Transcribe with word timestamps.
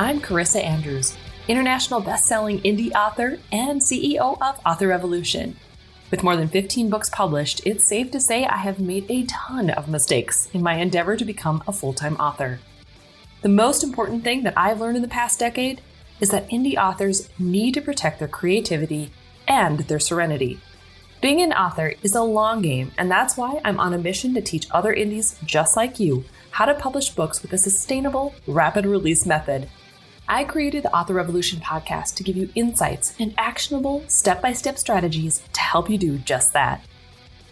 I'm 0.00 0.18
Carissa 0.18 0.64
Andrews, 0.64 1.14
international 1.46 2.00
best-selling 2.00 2.60
indie 2.62 2.90
author 2.94 3.38
and 3.52 3.82
CEO 3.82 4.38
of 4.40 4.58
Author 4.64 4.86
Revolution. 4.86 5.58
With 6.10 6.22
more 6.22 6.36
than 6.36 6.48
15 6.48 6.88
books 6.88 7.10
published, 7.10 7.60
it's 7.66 7.86
safe 7.86 8.10
to 8.12 8.18
say 8.18 8.46
I 8.46 8.56
have 8.56 8.80
made 8.80 9.04
a 9.10 9.26
ton 9.26 9.68
of 9.68 9.90
mistakes 9.90 10.48
in 10.54 10.62
my 10.62 10.76
endeavor 10.76 11.18
to 11.18 11.24
become 11.26 11.62
a 11.68 11.72
full-time 11.72 12.16
author. 12.16 12.60
The 13.42 13.50
most 13.50 13.84
important 13.84 14.24
thing 14.24 14.42
that 14.44 14.56
I've 14.56 14.80
learned 14.80 14.96
in 14.96 15.02
the 15.02 15.06
past 15.06 15.38
decade 15.38 15.82
is 16.18 16.30
that 16.30 16.48
indie 16.48 16.78
authors 16.78 17.28
need 17.38 17.74
to 17.74 17.82
protect 17.82 18.20
their 18.20 18.26
creativity 18.26 19.10
and 19.46 19.80
their 19.80 20.00
serenity. 20.00 20.60
Being 21.20 21.42
an 21.42 21.52
author 21.52 21.92
is 22.02 22.14
a 22.14 22.22
long 22.22 22.62
game, 22.62 22.92
and 22.96 23.10
that's 23.10 23.36
why 23.36 23.60
I'm 23.66 23.78
on 23.78 23.92
a 23.92 23.98
mission 23.98 24.32
to 24.32 24.40
teach 24.40 24.66
other 24.70 24.94
indies 24.94 25.38
just 25.44 25.76
like 25.76 26.00
you 26.00 26.24
how 26.52 26.64
to 26.64 26.74
publish 26.74 27.10
books 27.10 27.42
with 27.42 27.52
a 27.52 27.58
sustainable, 27.58 28.34
rapid 28.46 28.86
release 28.86 29.26
method. 29.26 29.68
I 30.32 30.44
created 30.44 30.84
the 30.84 30.94
Author 30.94 31.14
Revolution 31.14 31.58
podcast 31.58 32.14
to 32.14 32.22
give 32.22 32.36
you 32.36 32.50
insights 32.54 33.16
and 33.18 33.34
actionable 33.36 34.04
step 34.06 34.40
by 34.40 34.52
step 34.52 34.78
strategies 34.78 35.42
to 35.54 35.60
help 35.60 35.90
you 35.90 35.98
do 35.98 36.18
just 36.18 36.52
that. 36.52 36.84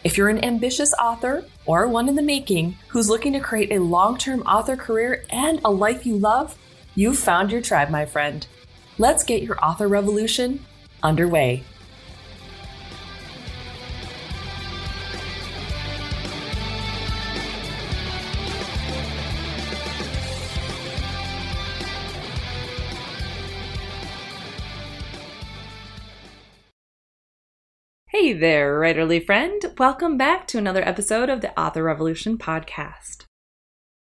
If 0.04 0.16
you're 0.16 0.28
an 0.28 0.45
ambitious 0.45 0.95
author 0.95 1.45
or 1.66 1.88
one 1.88 2.09
in 2.09 2.14
the 2.14 2.23
making 2.23 2.77
who's 2.87 3.09
looking 3.10 3.32
to 3.32 3.41
create 3.41 3.73
a 3.73 3.82
long 3.82 4.16
term 4.16 4.42
author 4.42 4.77
career 4.77 5.24
and 5.28 5.60
a 5.64 5.70
life 5.73 6.06
you 6.06 6.18
love, 6.18 6.56
you've 6.95 7.18
found 7.18 7.51
your 7.51 7.62
tribe, 7.62 7.91
my 7.91 8.06
friend. 8.06 8.46
Let's 8.96 9.24
get 9.24 9.42
your 9.42 9.59
author 9.59 9.88
revolution 9.88 10.65
underway. 11.02 11.65
Hey 28.29 28.34
there, 28.34 28.79
writerly 28.79 29.24
friend. 29.24 29.59
Welcome 29.79 30.18
back 30.18 30.46
to 30.48 30.59
another 30.59 30.87
episode 30.87 31.30
of 31.30 31.40
the 31.40 31.59
Author 31.59 31.82
Revolution 31.82 32.37
podcast. 32.37 33.24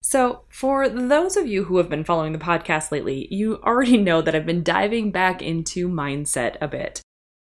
So, 0.03 0.43
for 0.47 0.87
those 0.87 1.35
of 1.35 1.47
you 1.47 1.63
who 1.63 1.77
have 1.77 1.89
been 1.89 2.03
following 2.03 2.31
the 2.31 2.37
podcast 2.37 2.91
lately, 2.91 3.27
you 3.31 3.59
already 3.63 3.97
know 3.97 4.21
that 4.21 4.35
I've 4.35 4.45
been 4.45 4.61
diving 4.61 5.11
back 5.11 5.41
into 5.41 5.89
mindset 5.89 6.55
a 6.61 6.67
bit. 6.67 7.01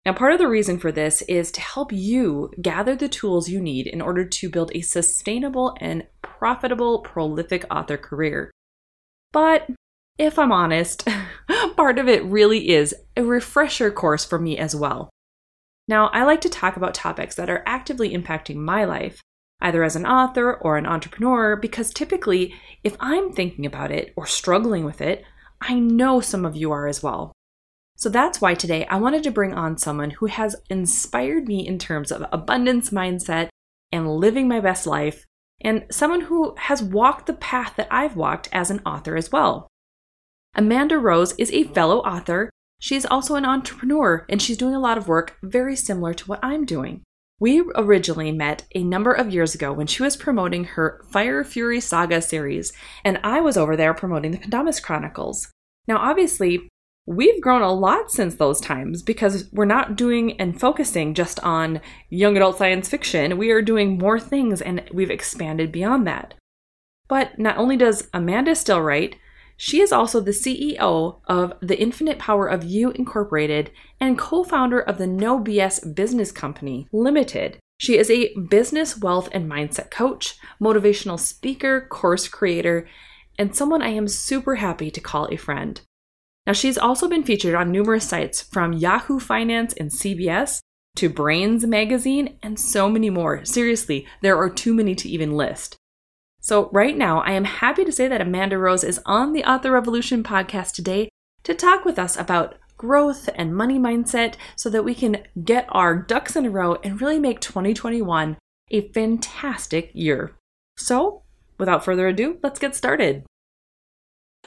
Now, 0.04 0.14
part 0.14 0.32
of 0.32 0.40
the 0.40 0.48
reason 0.48 0.80
for 0.80 0.90
this 0.90 1.22
is 1.28 1.52
to 1.52 1.60
help 1.60 1.92
you 1.92 2.50
gather 2.60 2.96
the 2.96 3.08
tools 3.08 3.48
you 3.48 3.60
need 3.60 3.86
in 3.86 4.00
order 4.00 4.24
to 4.24 4.50
build 4.50 4.72
a 4.74 4.80
sustainable 4.80 5.76
and 5.80 6.04
profitable, 6.20 6.98
prolific 6.98 7.64
author 7.70 7.96
career. 7.96 8.50
But 9.30 9.70
if 10.18 10.36
I'm 10.36 10.50
honest, 10.50 11.06
part 11.76 12.00
of 12.00 12.08
it 12.08 12.24
really 12.24 12.70
is 12.70 12.92
a 13.16 13.22
refresher 13.22 13.92
course 13.92 14.24
for 14.24 14.40
me 14.40 14.58
as 14.58 14.74
well. 14.74 15.10
Now, 15.88 16.08
I 16.08 16.24
like 16.24 16.40
to 16.42 16.48
talk 16.48 16.76
about 16.76 16.94
topics 16.94 17.36
that 17.36 17.48
are 17.48 17.62
actively 17.66 18.12
impacting 18.12 18.56
my 18.56 18.84
life, 18.84 19.20
either 19.60 19.84
as 19.84 19.96
an 19.96 20.06
author 20.06 20.54
or 20.54 20.76
an 20.76 20.86
entrepreneur, 20.86 21.56
because 21.56 21.92
typically, 21.92 22.54
if 22.82 22.96
I'm 22.98 23.32
thinking 23.32 23.64
about 23.64 23.92
it 23.92 24.12
or 24.16 24.26
struggling 24.26 24.84
with 24.84 25.00
it, 25.00 25.24
I 25.60 25.78
know 25.78 26.20
some 26.20 26.44
of 26.44 26.56
you 26.56 26.72
are 26.72 26.86
as 26.86 27.02
well. 27.02 27.32
So 27.96 28.08
that's 28.08 28.40
why 28.40 28.54
today 28.54 28.84
I 28.86 28.96
wanted 28.96 29.22
to 29.22 29.30
bring 29.30 29.54
on 29.54 29.78
someone 29.78 30.10
who 30.10 30.26
has 30.26 30.56
inspired 30.68 31.46
me 31.46 31.66
in 31.66 31.78
terms 31.78 32.12
of 32.12 32.26
abundance 32.30 32.90
mindset 32.90 33.48
and 33.90 34.10
living 34.10 34.48
my 34.48 34.60
best 34.60 34.86
life, 34.86 35.24
and 35.62 35.86
someone 35.90 36.22
who 36.22 36.54
has 36.58 36.82
walked 36.82 37.26
the 37.26 37.32
path 37.32 37.74
that 37.76 37.88
I've 37.90 38.16
walked 38.16 38.48
as 38.52 38.70
an 38.70 38.80
author 38.84 39.16
as 39.16 39.32
well. 39.32 39.68
Amanda 40.54 40.98
Rose 40.98 41.32
is 41.38 41.50
a 41.52 41.64
fellow 41.64 42.00
author 42.00 42.50
She's 42.78 43.06
also 43.06 43.34
an 43.34 43.44
entrepreneur 43.44 44.26
and 44.28 44.40
she's 44.40 44.58
doing 44.58 44.74
a 44.74 44.80
lot 44.80 44.98
of 44.98 45.08
work 45.08 45.36
very 45.42 45.76
similar 45.76 46.14
to 46.14 46.26
what 46.26 46.40
I'm 46.42 46.64
doing. 46.64 47.02
We 47.38 47.62
originally 47.74 48.32
met 48.32 48.64
a 48.74 48.82
number 48.82 49.12
of 49.12 49.32
years 49.32 49.54
ago 49.54 49.72
when 49.72 49.86
she 49.86 50.02
was 50.02 50.16
promoting 50.16 50.64
her 50.64 51.02
Fire 51.10 51.44
Fury 51.44 51.80
Saga 51.80 52.22
series, 52.22 52.72
and 53.04 53.20
I 53.22 53.42
was 53.42 53.58
over 53.58 53.76
there 53.76 53.92
promoting 53.92 54.30
the 54.30 54.38
Pendomus 54.38 54.80
Chronicles. 54.80 55.50
Now, 55.86 55.98
obviously, 55.98 56.66
we've 57.04 57.40
grown 57.42 57.60
a 57.60 57.72
lot 57.72 58.10
since 58.10 58.36
those 58.36 58.58
times 58.58 59.02
because 59.02 59.50
we're 59.52 59.66
not 59.66 59.96
doing 59.96 60.40
and 60.40 60.58
focusing 60.58 61.12
just 61.12 61.38
on 61.40 61.82
young 62.08 62.36
adult 62.36 62.56
science 62.56 62.88
fiction. 62.88 63.36
We 63.36 63.50
are 63.50 63.60
doing 63.60 63.98
more 63.98 64.18
things 64.18 64.62
and 64.62 64.82
we've 64.92 65.10
expanded 65.10 65.70
beyond 65.70 66.06
that. 66.06 66.34
But 67.06 67.38
not 67.38 67.58
only 67.58 67.76
does 67.76 68.08
Amanda 68.14 68.54
still 68.54 68.80
write, 68.80 69.16
she 69.56 69.80
is 69.80 69.92
also 69.92 70.20
the 70.20 70.32
CEO 70.32 71.20
of 71.26 71.54
The 71.60 71.80
Infinite 71.80 72.18
Power 72.18 72.46
of 72.46 72.64
You 72.64 72.90
Incorporated 72.90 73.70
and 73.98 74.18
co 74.18 74.44
founder 74.44 74.80
of 74.80 74.98
the 74.98 75.06
No 75.06 75.38
BS 75.38 75.94
Business 75.94 76.30
Company 76.30 76.88
Limited. 76.92 77.58
She 77.78 77.98
is 77.98 78.10
a 78.10 78.34
business, 78.34 78.98
wealth, 78.98 79.28
and 79.32 79.50
mindset 79.50 79.90
coach, 79.90 80.36
motivational 80.60 81.18
speaker, 81.18 81.86
course 81.90 82.28
creator, 82.28 82.88
and 83.38 83.54
someone 83.54 83.82
I 83.82 83.88
am 83.88 84.08
super 84.08 84.56
happy 84.56 84.90
to 84.90 85.00
call 85.00 85.28
a 85.30 85.36
friend. 85.36 85.80
Now, 86.46 86.52
she's 86.52 86.78
also 86.78 87.08
been 87.08 87.24
featured 87.24 87.54
on 87.54 87.72
numerous 87.72 88.08
sites 88.08 88.40
from 88.40 88.72
Yahoo 88.72 89.18
Finance 89.18 89.74
and 89.74 89.90
CBS 89.90 90.60
to 90.96 91.10
Brainz 91.10 91.64
Magazine 91.64 92.38
and 92.42 92.58
so 92.58 92.88
many 92.88 93.10
more. 93.10 93.44
Seriously, 93.44 94.06
there 94.22 94.38
are 94.38 94.48
too 94.48 94.72
many 94.72 94.94
to 94.94 95.08
even 95.08 95.32
list. 95.32 95.76
So, 96.46 96.70
right 96.70 96.96
now, 96.96 97.22
I 97.22 97.32
am 97.32 97.42
happy 97.42 97.84
to 97.84 97.90
say 97.90 98.06
that 98.06 98.20
Amanda 98.20 98.56
Rose 98.56 98.84
is 98.84 99.00
on 99.04 99.32
the 99.32 99.42
Author 99.42 99.72
Revolution 99.72 100.22
podcast 100.22 100.74
today 100.74 101.08
to 101.42 101.54
talk 101.54 101.84
with 101.84 101.98
us 101.98 102.16
about 102.16 102.54
growth 102.76 103.28
and 103.34 103.52
money 103.52 103.80
mindset 103.80 104.36
so 104.54 104.70
that 104.70 104.84
we 104.84 104.94
can 104.94 105.24
get 105.42 105.66
our 105.70 105.96
ducks 105.96 106.36
in 106.36 106.46
a 106.46 106.50
row 106.50 106.76
and 106.84 107.00
really 107.00 107.18
make 107.18 107.40
2021 107.40 108.36
a 108.70 108.88
fantastic 108.92 109.90
year. 109.92 110.36
So, 110.76 111.22
without 111.58 111.84
further 111.84 112.06
ado, 112.06 112.38
let's 112.44 112.60
get 112.60 112.76
started. 112.76 113.24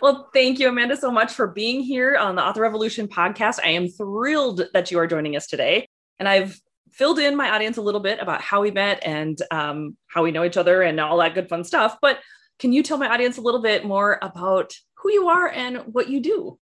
Well, 0.02 0.30
thank 0.34 0.58
you, 0.58 0.70
Amanda, 0.70 0.96
so 0.96 1.12
much 1.12 1.34
for 1.34 1.48
being 1.48 1.81
here 1.81 2.16
on 2.16 2.36
the 2.36 2.42
Author 2.42 2.62
Revolution 2.62 3.10
podcast. 3.10 3.60
I 3.62 3.72
am 3.72 3.90
thrilled 3.90 4.62
that 4.72 4.90
you 4.90 5.00
are 5.00 5.08
joining 5.08 5.36
us 5.36 5.48
today. 5.48 5.86
And 6.18 6.30
I've 6.30 6.62
filled 6.91 7.19
in 7.19 7.35
my 7.35 7.50
audience 7.51 7.77
a 7.77 7.81
little 7.81 8.00
bit 8.00 8.19
about 8.19 8.41
how 8.41 8.61
we 8.61 8.72
met 8.72 9.00
and 9.03 9.41
um, 9.51 9.97
how 10.07 10.23
we 10.23 10.31
know 10.31 10.44
each 10.44 10.57
other 10.57 10.81
and 10.81 11.00
all 11.00 11.17
that 11.17 11.33
good 11.33 11.50
fun 11.50 11.63
stuff. 11.63 11.97
But 12.01 12.19
can 12.59 12.73
you 12.73 12.83
tell 12.83 12.97
my 12.97 13.09
audience 13.09 13.38
a 13.38 13.41
little 13.41 13.61
bit 13.61 13.85
more 13.85 14.19
about 14.22 14.73
who 14.95 15.11
you 15.11 15.27
are 15.29 15.47
and 15.47 15.77
what 15.94 16.09
you 16.09 16.19
do? 16.19 16.59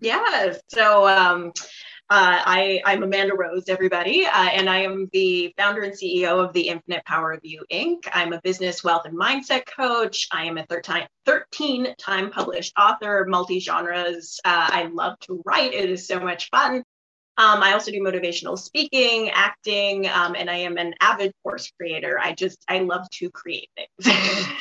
Yeah. 0.00 0.54
So 0.68 1.06
um, 1.06 1.52
uh, 2.08 2.42
I, 2.44 2.80
I'm 2.84 3.04
Amanda 3.04 3.34
Rose, 3.36 3.68
everybody, 3.68 4.26
uh, 4.26 4.30
and 4.32 4.68
I 4.68 4.78
am 4.78 5.08
the 5.12 5.54
founder 5.56 5.82
and 5.82 5.92
CEO 5.92 6.44
of 6.44 6.52
the 6.54 6.66
Infinite 6.66 7.04
Power 7.04 7.32
of 7.32 7.40
You 7.44 7.64
Inc. 7.70 8.08
I'm 8.12 8.32
a 8.32 8.40
business, 8.40 8.82
wealth, 8.82 9.04
and 9.04 9.16
mindset 9.16 9.62
coach. 9.66 10.26
I 10.32 10.44
am 10.46 10.58
a 10.58 10.66
13 10.66 11.94
time 11.98 12.30
published 12.30 12.72
author, 12.76 13.26
multi 13.28 13.60
genres. 13.60 14.40
Uh, 14.44 14.68
I 14.72 14.90
love 14.92 15.20
to 15.20 15.40
write, 15.44 15.72
it 15.72 15.88
is 15.88 16.08
so 16.08 16.18
much 16.18 16.50
fun. 16.50 16.82
Um, 17.38 17.62
I 17.62 17.72
also 17.72 17.90
do 17.90 18.00
motivational 18.00 18.58
speaking, 18.58 19.30
acting, 19.30 20.08
um, 20.08 20.34
and 20.36 20.50
I 20.50 20.56
am 20.56 20.76
an 20.76 20.94
avid 21.00 21.32
course 21.42 21.70
creator. 21.76 22.18
I 22.20 22.34
just, 22.34 22.62
I 22.68 22.80
love 22.80 23.08
to 23.12 23.30
create 23.30 23.70
things. 23.76 24.14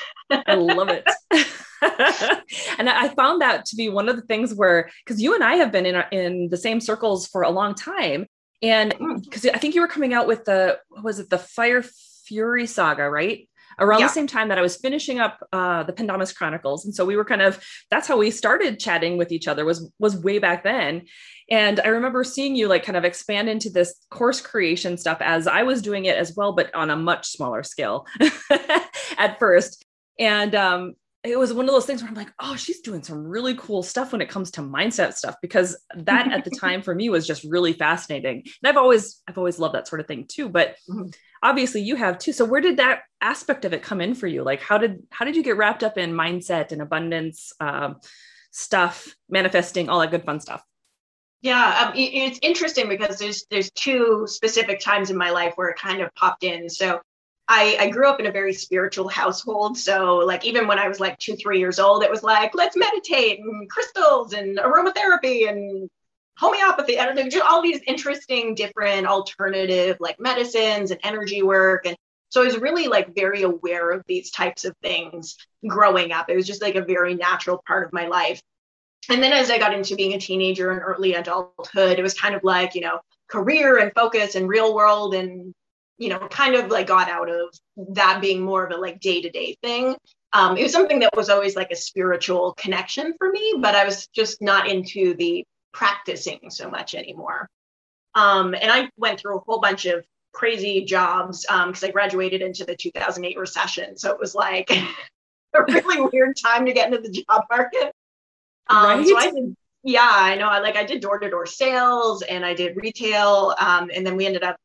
I 0.32 0.54
love 0.54 0.90
it. 0.90 1.06
and 2.78 2.90
I 2.90 3.10
found 3.10 3.42
that 3.42 3.66
to 3.66 3.76
be 3.76 3.90
one 3.90 4.08
of 4.08 4.16
the 4.16 4.22
things 4.22 4.54
where, 4.54 4.90
because 5.04 5.22
you 5.22 5.36
and 5.36 5.44
I 5.44 5.56
have 5.56 5.72
been 5.72 5.86
in, 5.86 6.04
in 6.12 6.50
the 6.50 6.58
same 6.58 6.80
circles 6.80 7.28
for 7.28 7.42
a 7.42 7.50
long 7.50 7.76
time. 7.76 8.28
And 8.62 8.90
because 9.24 9.44
mm. 9.44 9.56
I 9.56 9.58
think 9.58 9.76
you 9.76 9.82
were 9.82 9.88
coming 9.88 10.14
out 10.14 10.28
with 10.28 10.46
the, 10.46 10.80
was 11.04 11.20
it 11.20 11.30
the 11.30 11.38
Fire 11.38 11.84
Fury 12.26 12.68
saga, 12.68 13.10
right? 13.10 13.49
Around 13.80 14.02
yeah. 14.02 14.08
the 14.08 14.14
same 14.14 14.28
time 14.28 14.50
that 14.50 14.58
I 14.58 14.62
was 14.62 14.78
finishing 14.78 15.20
up 15.20 15.40
uh, 15.52 15.84
the 15.84 15.94
Pendomus 15.94 16.34
Chronicles, 16.36 16.86
and 16.86 16.94
so 16.94 17.06
we 17.06 17.16
were 17.16 17.26
kind 17.26 17.42
of 17.42 17.64
that's 17.90 18.08
how 18.08 18.18
we 18.18 18.32
started 18.32 18.80
chatting 18.80 19.18
with 19.18 19.32
each 19.32 19.48
other 19.48 19.66
was 19.66 19.92
was 20.00 20.18
way 20.18 20.40
back 20.40 20.64
then. 20.64 21.04
And 21.50 21.80
I 21.80 21.88
remember 21.88 22.24
seeing 22.24 22.56
you 22.56 22.68
like 22.68 22.84
kind 22.84 22.98
of 22.98 23.06
expand 23.06 23.50
into 23.50 23.70
this 23.70 23.96
course 24.12 24.40
creation 24.40 24.98
stuff 24.98 25.18
as 25.22 25.48
I 25.48 25.64
was 25.64 25.82
doing 25.82 26.06
it 26.06 26.18
as 26.18 26.36
well, 26.36 26.54
but 26.54 26.74
on 26.76 26.90
a 26.90 26.96
much 26.96 27.28
smaller 27.28 27.64
scale 27.64 28.06
at 29.18 29.40
first. 29.40 29.84
And 30.20 30.54
um, 30.54 30.94
it 31.24 31.38
was 31.38 31.54
one 31.54 31.68
of 31.68 31.74
those 31.74 31.86
things 31.86 32.02
where 32.02 32.10
I'm 32.10 32.16
like, 32.16 32.32
oh, 32.40 32.56
she's 32.56 32.82
doing 32.82 33.04
some 33.04 33.26
really 33.26 33.56
cool 33.56 33.84
stuff 33.84 34.12
when 34.12 34.22
it 34.22 34.30
comes 34.30 34.52
to 34.52 34.62
mindset 34.62 35.14
stuff 35.14 35.36
because 35.42 35.78
that 35.96 36.32
at 36.32 36.46
the 36.46 36.52
time 36.60 36.82
for 36.82 36.96
me 36.96 37.10
was 37.10 37.28
just 37.28 37.44
really 37.44 37.74
fascinating. 37.74 38.44
And 38.44 38.70
I've 38.70 38.78
always 38.78 39.22
I've 39.28 39.38
always 39.38 39.60
loved 39.60 39.76
that 39.76 39.88
sort 39.88 40.02
of 40.02 40.08
thing 40.08 40.26
too. 40.30 40.50
But 40.50 40.76
mm-hmm. 40.90 41.10
Obviously 41.42 41.82
you 41.82 41.96
have 41.96 42.20
too. 42.20 42.34
So 42.34 42.46
where 42.46 42.62
did 42.62 42.78
that 42.78 43.02
aspect 43.22 43.66
of 43.66 43.74
it 43.74 43.84
come 43.84 44.02
in 44.02 44.16
for 44.16 44.28
you? 44.28 44.44
Like 44.44 44.62
how 44.62 44.78
did 44.78 45.04
how 45.10 45.26
did 45.26 45.36
you 45.36 45.44
get 45.44 45.58
wrapped 45.58 45.84
up 45.84 45.98
in 45.98 46.14
mindset 46.14 46.72
and 46.72 46.82
abundance 46.82 47.54
um, 47.60 47.98
stuff, 48.52 49.16
manifesting, 49.30 49.90
all 49.90 50.00
that 50.00 50.12
good 50.12 50.24
fun 50.24 50.40
stuff? 50.40 50.64
Yeah, 51.42 51.88
um, 51.88 51.96
it, 51.96 52.12
it's 52.14 52.40
interesting 52.42 52.90
because 52.90 53.18
there's 53.18 53.46
there's 53.50 53.72
two 53.72 54.26
specific 54.28 54.80
times 54.80 55.10
in 55.10 55.18
my 55.18 55.30
life 55.30 55.54
where 55.56 55.70
it 55.70 55.78
kind 55.78 56.02
of 56.02 56.14
popped 56.16 56.44
in. 56.44 56.70
So 56.70 57.00
I, 57.52 57.78
I 57.80 57.90
grew 57.90 58.08
up 58.08 58.20
in 58.20 58.28
a 58.28 58.32
very 58.32 58.54
spiritual 58.54 59.08
household. 59.08 59.76
So, 59.76 60.18
like, 60.18 60.46
even 60.46 60.68
when 60.68 60.78
I 60.78 60.88
was 60.88 61.00
like 61.00 61.18
two, 61.18 61.36
three 61.36 61.58
years 61.58 61.80
old, 61.80 62.04
it 62.04 62.12
was 62.12 62.22
like, 62.22 62.54
let's 62.54 62.78
meditate 62.78 63.40
and 63.40 63.68
crystals 63.68 64.34
and 64.34 64.60
aromatherapy 64.60 65.50
and 65.50 65.90
homeopathy 66.40 67.00
I 67.00 67.06
don't 67.06 67.16
know, 67.16 67.30
just 67.30 67.46
all 67.46 67.62
these 67.62 67.82
interesting, 67.86 68.56
different 68.56 69.08
alternative 69.08 69.98
like 70.00 70.20
medicines 70.20 70.92
and 70.92 71.00
energy 71.04 71.42
work. 71.42 71.86
And 71.86 71.98
so 72.30 72.42
I 72.42 72.46
was 72.46 72.58
really 72.58 72.88
like 72.88 73.16
very 73.16 73.42
aware 73.42 73.92
of 73.92 74.04
these 74.08 74.32
types 74.32 74.66
of 74.66 74.76
things 74.82 75.36
growing 75.68 76.12
up. 76.12 76.30
It 76.30 76.36
was 76.36 76.48
just 76.48 76.62
like 76.62 76.76
a 76.76 76.86
very 76.86 77.16
natural 77.16 77.62
part 77.68 77.86
of 77.86 77.94
my 77.94 78.08
life. 78.08 78.42
And 79.10 79.24
then 79.24 79.34
as 79.34 79.50
I 79.50 79.58
got 79.58 79.74
into 79.74 79.96
being 79.96 80.14
a 80.14 80.20
teenager 80.20 80.72
and 80.72 80.82
early 80.82 81.16
adulthood, 81.16 81.98
it 81.98 82.04
was 82.04 82.14
kind 82.14 82.36
of 82.36 82.44
like, 82.44 82.76
you 82.76 82.82
know, 82.82 83.00
career 83.30 83.78
and 83.78 83.92
focus 83.94 84.36
and 84.36 84.48
real 84.48 84.74
world 84.76 85.16
and 85.16 85.54
you 86.00 86.08
know, 86.08 86.20
kind 86.30 86.56
of 86.56 86.72
like 86.72 86.88
got 86.88 87.10
out 87.10 87.30
of 87.30 87.54
that 87.94 88.22
being 88.22 88.42
more 88.42 88.66
of 88.66 88.72
a 88.72 88.78
like 88.78 89.00
day 89.02 89.22
to 89.22 89.30
day 89.30 89.58
thing. 89.62 89.96
Um, 90.32 90.58
it 90.58 90.64
was 90.64 90.72
something 90.72 91.00
that 91.00 91.16
was 91.16 91.30
always 91.30 91.56
like 91.56 91.72
a 91.72 91.76
spiritual 91.76 92.54
connection 92.54 93.14
for 93.18 93.30
me, 93.30 93.56
but 93.60 93.76
I 93.76 93.84
was 93.84 94.08
just 94.08 94.42
not 94.42 94.70
into 94.70 95.14
the 95.16 95.46
practicing 95.74 96.50
so 96.50 96.70
much 96.70 96.96
anymore. 96.96 97.50
Um, 98.16 98.54
and 98.54 98.72
I 98.72 98.90
went 98.98 99.20
through 99.20 99.38
a 99.38 99.42
whole 99.42 99.60
bunch 99.60 99.86
of 99.86 100.06
crazy 100.34 100.86
jobs 100.86 101.42
because 101.42 101.84
um, 101.84 101.90
I 101.90 101.92
graduated 101.92 102.42
into 102.42 102.66
the 102.66 102.76
2008 102.76 103.38
recession. 103.38 103.98
So 103.98 104.12
it 104.12 104.20
was 104.20 104.36
like 104.36 104.70
a 105.56 105.64
really 105.68 106.02
weird 106.14 106.36
time 106.44 106.66
to 106.66 106.74
get 106.74 106.92
into 106.92 107.02
the 107.02 107.12
job 107.12 107.44
market. 107.50 107.92
Um, 108.68 109.00
right? 109.00 109.08
So 109.08 109.18
I 109.18 109.32
did, 109.32 109.56
yeah, 109.84 110.12
I 110.12 110.36
know. 110.36 110.48
I 110.48 110.60
like 110.60 110.76
I 110.76 110.84
did 110.84 111.02
door 111.02 111.20
to 111.20 111.30
door 111.30 111.46
sales 111.46 112.22
and 112.22 112.46
I 112.46 112.54
did 112.54 112.76
retail, 112.76 113.56
um, 113.60 113.90
and 113.94 114.06
then 114.06 114.16
we 114.16 114.26
ended 114.26 114.44
up 114.44 114.58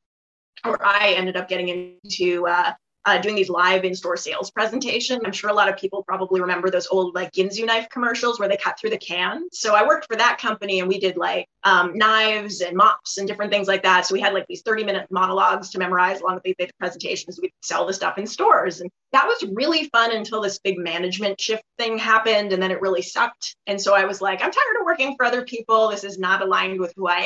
or 0.64 0.84
I 0.84 1.14
ended 1.16 1.36
up 1.36 1.48
getting 1.48 1.68
into 1.68 2.46
uh, 2.46 2.72
uh, 3.06 3.18
doing 3.18 3.34
these 3.34 3.50
live 3.50 3.84
in-store 3.84 4.16
sales 4.16 4.50
presentation. 4.50 5.20
I'm 5.24 5.32
sure 5.32 5.50
a 5.50 5.54
lot 5.54 5.68
of 5.68 5.76
people 5.76 6.02
probably 6.02 6.40
remember 6.40 6.70
those 6.70 6.86
old 6.86 7.14
like 7.14 7.32
Ginsu 7.32 7.66
knife 7.66 7.88
commercials 7.90 8.38
where 8.38 8.48
they 8.48 8.56
cut 8.56 8.78
through 8.78 8.90
the 8.90 8.98
can. 8.98 9.48
So 9.52 9.74
I 9.74 9.86
worked 9.86 10.06
for 10.06 10.16
that 10.16 10.38
company 10.38 10.80
and 10.80 10.88
we 10.88 10.98
did 10.98 11.16
like 11.16 11.46
um, 11.64 11.96
knives 11.96 12.60
and 12.60 12.76
mops 12.76 13.18
and 13.18 13.28
different 13.28 13.52
things 13.52 13.68
like 13.68 13.82
that. 13.82 14.06
So 14.06 14.14
we 14.14 14.20
had 14.20 14.34
like 14.34 14.46
these 14.46 14.62
30 14.62 14.84
minute 14.84 15.06
monologues 15.10 15.70
to 15.70 15.78
memorize 15.78 16.20
along 16.20 16.40
with 16.44 16.56
the 16.58 16.70
presentations. 16.78 17.38
We'd 17.40 17.52
sell 17.62 17.86
the 17.86 17.92
stuff 17.92 18.18
in 18.18 18.26
stores. 18.26 18.80
And 18.80 18.90
that 19.12 19.26
was 19.26 19.44
really 19.52 19.88
fun 19.90 20.12
until 20.12 20.40
this 20.40 20.58
big 20.58 20.78
management 20.78 21.40
shift 21.40 21.62
thing 21.78 21.98
happened 21.98 22.52
and 22.52 22.62
then 22.62 22.70
it 22.70 22.80
really 22.80 23.02
sucked. 23.02 23.56
And 23.66 23.80
so 23.80 23.94
I 23.94 24.04
was 24.04 24.20
like, 24.20 24.42
I'm 24.42 24.50
tired 24.50 24.76
of 24.80 24.84
working 24.84 25.14
for 25.16 25.24
other 25.24 25.42
people. 25.42 25.88
This 25.88 26.04
is 26.04 26.18
not 26.18 26.42
aligned 26.42 26.80
with 26.80 26.92
who 26.96 27.06
I 27.06 27.20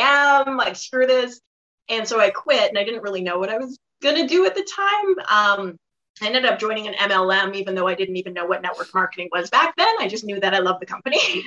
am. 0.46 0.56
Like, 0.56 0.76
screw 0.76 1.06
this. 1.06 1.40
And 1.88 2.06
so 2.06 2.20
I 2.20 2.31
quit 2.31 2.69
and 2.69 2.79
I 2.79 2.85
didn't 2.85 3.02
really 3.02 3.23
know 3.23 3.38
what 3.38 3.49
I 3.49 3.58
was 3.58 3.79
going 4.02 4.17
to 4.17 4.26
do 4.26 4.46
at 4.46 4.55
the 4.55 4.62
time. 4.62 5.69
Um, 5.69 5.79
I 6.20 6.26
ended 6.26 6.44
up 6.44 6.58
joining 6.58 6.88
an 6.88 6.94
MLM, 6.94 7.55
even 7.55 7.75
though 7.75 7.87
I 7.87 7.94
didn't 7.94 8.17
even 8.17 8.35
know 8.35 8.46
what 8.46 8.62
network 8.62 8.93
marketing 8.94 9.29
was 9.32 9.50
back 9.50 9.75
then. 9.76 9.94
I 10.00 10.08
just 10.08 10.25
knew 10.25 10.40
that 10.40 10.55
I 10.55 10.58
loved 10.58 10.81
the 10.81 10.87
company. 10.87 11.19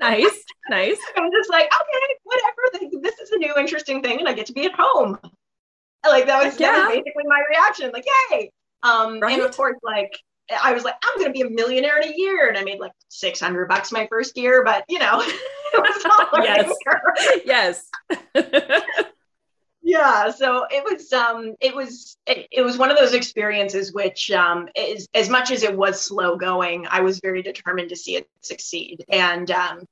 nice, 0.00 0.44
nice. 0.68 0.98
I 1.16 1.20
was 1.20 1.32
just 1.36 1.50
like, 1.50 1.66
okay, 1.66 2.14
whatever. 2.24 3.00
This 3.02 3.18
is 3.20 3.30
a 3.30 3.38
new 3.38 3.54
interesting 3.56 4.02
thing, 4.02 4.18
and 4.18 4.28
I 4.28 4.32
get 4.32 4.46
to 4.46 4.52
be 4.52 4.66
at 4.66 4.72
home. 4.76 5.18
Like 6.04 6.26
that 6.26 6.44
was, 6.44 6.58
yeah. 6.58 6.72
that 6.72 6.88
was 6.88 6.96
basically 6.98 7.24
my 7.26 7.42
reaction. 7.50 7.90
Like, 7.92 8.06
yay! 8.30 8.50
Um, 8.82 9.18
right? 9.20 9.38
And 9.38 9.42
of 9.42 9.56
course, 9.56 9.78
like 9.82 10.16
I 10.62 10.72
was 10.72 10.84
like, 10.84 10.94
I'm 11.04 11.18
going 11.18 11.32
to 11.32 11.32
be 11.32 11.42
a 11.42 11.50
millionaire 11.50 11.98
in 11.98 12.08
a 12.08 12.16
year, 12.16 12.48
and 12.48 12.56
I 12.58 12.62
made 12.62 12.78
like 12.78 12.92
600 13.08 13.68
bucks 13.68 13.90
my 13.90 14.06
first 14.08 14.36
year. 14.36 14.62
But 14.64 14.84
you 14.88 14.98
know, 14.98 15.20
it 15.72 15.80
was 15.80 16.04
all 16.04 16.44
yes, 17.44 17.90
yes 18.34 19.06
yeah 19.86 20.28
so 20.28 20.66
it 20.68 20.82
was 20.82 21.12
um 21.12 21.54
it 21.60 21.74
was 21.74 22.16
it, 22.26 22.48
it 22.50 22.62
was 22.62 22.76
one 22.76 22.90
of 22.90 22.98
those 22.98 23.14
experiences 23.14 23.92
which 23.92 24.32
um 24.32 24.68
is 24.74 25.06
as 25.14 25.28
much 25.28 25.52
as 25.52 25.62
it 25.62 25.76
was 25.76 26.00
slow 26.00 26.36
going 26.36 26.84
i 26.90 27.00
was 27.00 27.20
very 27.20 27.40
determined 27.40 27.88
to 27.88 27.96
see 27.96 28.16
it 28.16 28.28
succeed. 28.40 29.04
And 29.08 29.48
um 29.52 29.84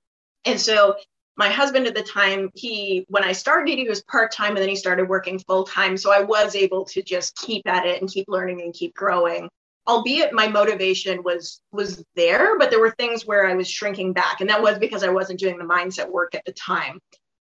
and 0.44 0.60
so 0.60 0.96
my 1.36 1.48
husband 1.48 1.86
at 1.86 1.94
the 1.94 2.02
time 2.02 2.50
he 2.54 3.06
when 3.08 3.22
i 3.22 3.30
started 3.30 3.78
he 3.78 3.88
was 3.88 4.02
part-time 4.02 4.50
and 4.50 4.58
then 4.58 4.68
he 4.68 4.76
started 4.76 5.08
working 5.08 5.38
full-time. 5.38 5.96
So 5.96 6.12
i 6.12 6.20
was 6.20 6.56
able 6.56 6.84
to 6.86 7.00
just 7.00 7.36
keep 7.36 7.64
at 7.68 7.86
it 7.86 8.00
and 8.00 8.10
keep 8.10 8.26
learning 8.26 8.62
and 8.62 8.74
keep 8.74 8.94
growing. 8.94 9.48
Albeit 9.86 10.32
my 10.32 10.48
motivation 10.48 11.22
was 11.22 11.60
was 11.70 12.02
there 12.16 12.58
but 12.58 12.70
there 12.70 12.80
were 12.80 12.96
things 12.98 13.26
where 13.26 13.46
i 13.46 13.54
was 13.54 13.70
shrinking 13.70 14.12
back. 14.12 14.40
And 14.40 14.50
that 14.50 14.60
was 14.60 14.76
because 14.76 15.04
i 15.04 15.08
wasn't 15.08 15.38
doing 15.38 15.56
the 15.56 15.64
mindset 15.64 16.10
work 16.10 16.34
at 16.34 16.44
the 16.44 16.52
time 16.52 16.98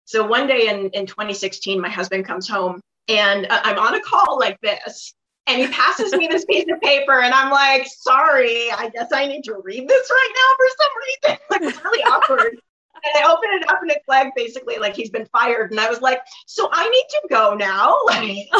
so 0.09 0.27
one 0.27 0.47
day 0.47 0.69
in, 0.69 0.89
in 0.95 1.05
2016, 1.05 1.79
my 1.79 1.91
husband 1.91 2.25
comes 2.25 2.49
home 2.49 2.81
and 3.09 3.47
I'm 3.51 3.79
on 3.79 3.95
a 3.95 4.01
call 4.01 4.39
like 4.39 4.59
this. 4.63 5.13
And 5.47 5.61
he 5.61 5.69
passes 5.69 6.15
me 6.15 6.27
this 6.27 6.47
piece 6.47 6.65
of 6.71 6.81
paper, 6.81 7.21
and 7.21 7.33
I'm 7.33 7.51
like, 7.51 7.87
sorry, 7.87 8.71
I 8.71 8.91
guess 8.91 9.09
I 9.13 9.27
need 9.27 9.45
to 9.45 9.57
read 9.63 9.87
this 9.87 10.11
right 10.11 10.33
now 10.35 10.57
for 10.57 10.67
some 10.79 10.91
reason. 11.03 11.45
Like, 11.51 11.63
it's 11.63 11.85
really 11.85 12.03
awkward. 12.05 12.53
And 12.53 13.25
I 13.25 13.31
open 13.31 13.51
it 13.53 13.69
up 13.69 13.81
and 13.83 13.91
it's 13.91 14.09
like 14.09 14.35
basically 14.35 14.79
like 14.79 14.97
he's 14.97 15.11
been 15.11 15.27
fired. 15.27 15.73
And 15.73 15.79
I 15.79 15.91
was 15.91 16.01
like, 16.01 16.21
so 16.47 16.71
I 16.73 16.89
need 16.89 17.07
to 17.11 17.21
go 17.31 17.55
now. 17.55 17.95
Like, 18.07 18.49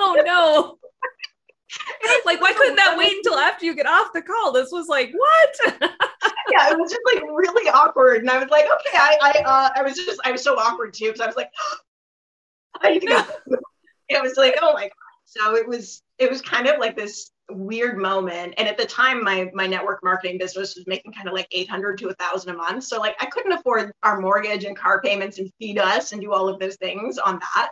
oh 0.00 0.22
no. 0.24 0.78
like, 2.26 2.40
why 2.42 2.52
couldn't 2.52 2.76
that 2.76 2.96
wait 2.98 3.16
until 3.16 3.38
after 3.38 3.64
you 3.64 3.74
get 3.74 3.86
off 3.86 4.12
the 4.12 4.22
call? 4.22 4.52
This 4.52 4.70
was 4.70 4.88
like, 4.88 5.12
what? 5.12 5.92
Yeah, 6.54 6.70
it 6.70 6.78
was 6.78 6.90
just 6.90 7.02
like 7.12 7.22
really 7.22 7.68
awkward. 7.70 8.20
And 8.20 8.30
I 8.30 8.38
was 8.38 8.48
like, 8.48 8.64
okay, 8.64 8.96
I 8.96 9.18
I 9.20 9.42
uh, 9.44 9.70
I 9.76 9.82
was 9.82 9.96
just 9.96 10.20
I 10.24 10.32
was 10.32 10.42
so 10.42 10.56
awkward 10.56 10.94
too 10.94 11.06
because 11.06 11.20
I 11.20 11.26
was 11.26 11.36
like, 11.36 11.50
I 12.80 12.90
need 12.90 13.00
to 13.00 13.06
go. 13.06 13.24
it 14.08 14.22
was 14.22 14.36
like, 14.36 14.56
oh 14.62 14.72
my 14.74 14.82
god. 14.82 14.90
So 15.24 15.56
it 15.56 15.66
was 15.66 16.02
it 16.18 16.30
was 16.30 16.40
kind 16.42 16.68
of 16.68 16.78
like 16.78 16.96
this 16.96 17.30
weird 17.50 17.98
moment. 17.98 18.54
And 18.56 18.68
at 18.68 18.78
the 18.78 18.84
time, 18.84 19.24
my 19.24 19.50
my 19.52 19.66
network 19.66 20.00
marketing 20.04 20.38
business 20.38 20.76
was 20.76 20.86
making 20.86 21.12
kind 21.12 21.28
of 21.28 21.34
like 21.34 21.48
800 21.50 21.98
to 21.98 22.08
a 22.08 22.14
thousand 22.14 22.54
a 22.54 22.56
month. 22.56 22.84
So 22.84 22.98
like 22.98 23.16
I 23.20 23.26
couldn't 23.26 23.52
afford 23.52 23.90
our 24.02 24.20
mortgage 24.20 24.64
and 24.64 24.76
car 24.76 25.00
payments 25.02 25.38
and 25.38 25.50
feed 25.58 25.78
us 25.78 26.12
and 26.12 26.20
do 26.20 26.32
all 26.32 26.48
of 26.48 26.60
those 26.60 26.76
things 26.76 27.18
on 27.18 27.40
that. 27.40 27.70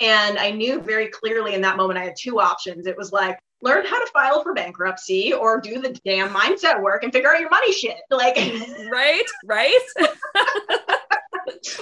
And 0.00 0.38
I 0.38 0.50
knew 0.50 0.80
very 0.80 1.08
clearly 1.08 1.54
in 1.54 1.60
that 1.60 1.76
moment 1.76 1.98
I 1.98 2.04
had 2.04 2.16
two 2.18 2.40
options. 2.40 2.86
It 2.86 2.96
was 2.96 3.12
like 3.12 3.38
learn 3.62 3.84
how 3.84 4.02
to 4.04 4.10
file 4.12 4.42
for 4.42 4.54
bankruptcy 4.54 5.32
or 5.32 5.60
do 5.60 5.80
the 5.80 5.98
damn 6.04 6.30
mindset 6.30 6.80
work 6.80 7.02
and 7.02 7.12
figure 7.12 7.32
out 7.32 7.40
your 7.40 7.50
money 7.50 7.72
shit. 7.72 7.98
Like 8.10 8.36
right, 8.90 9.24
right. 9.44 9.80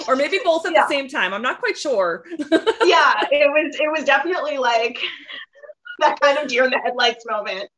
or 0.07 0.15
maybe 0.15 0.39
both 0.43 0.65
at 0.65 0.73
yeah. 0.73 0.83
the 0.83 0.89
same 0.89 1.07
time. 1.07 1.33
I'm 1.33 1.41
not 1.41 1.59
quite 1.59 1.77
sure. 1.77 2.23
yeah, 2.37 3.25
it 3.31 3.49
was 3.49 3.75
it 3.79 3.91
was 3.91 4.03
definitely 4.03 4.57
like 4.57 4.99
that 5.99 6.19
kind 6.19 6.37
of 6.37 6.47
deer 6.47 6.65
in 6.65 6.71
the 6.71 6.79
headlights 6.79 7.25
moment. 7.29 7.69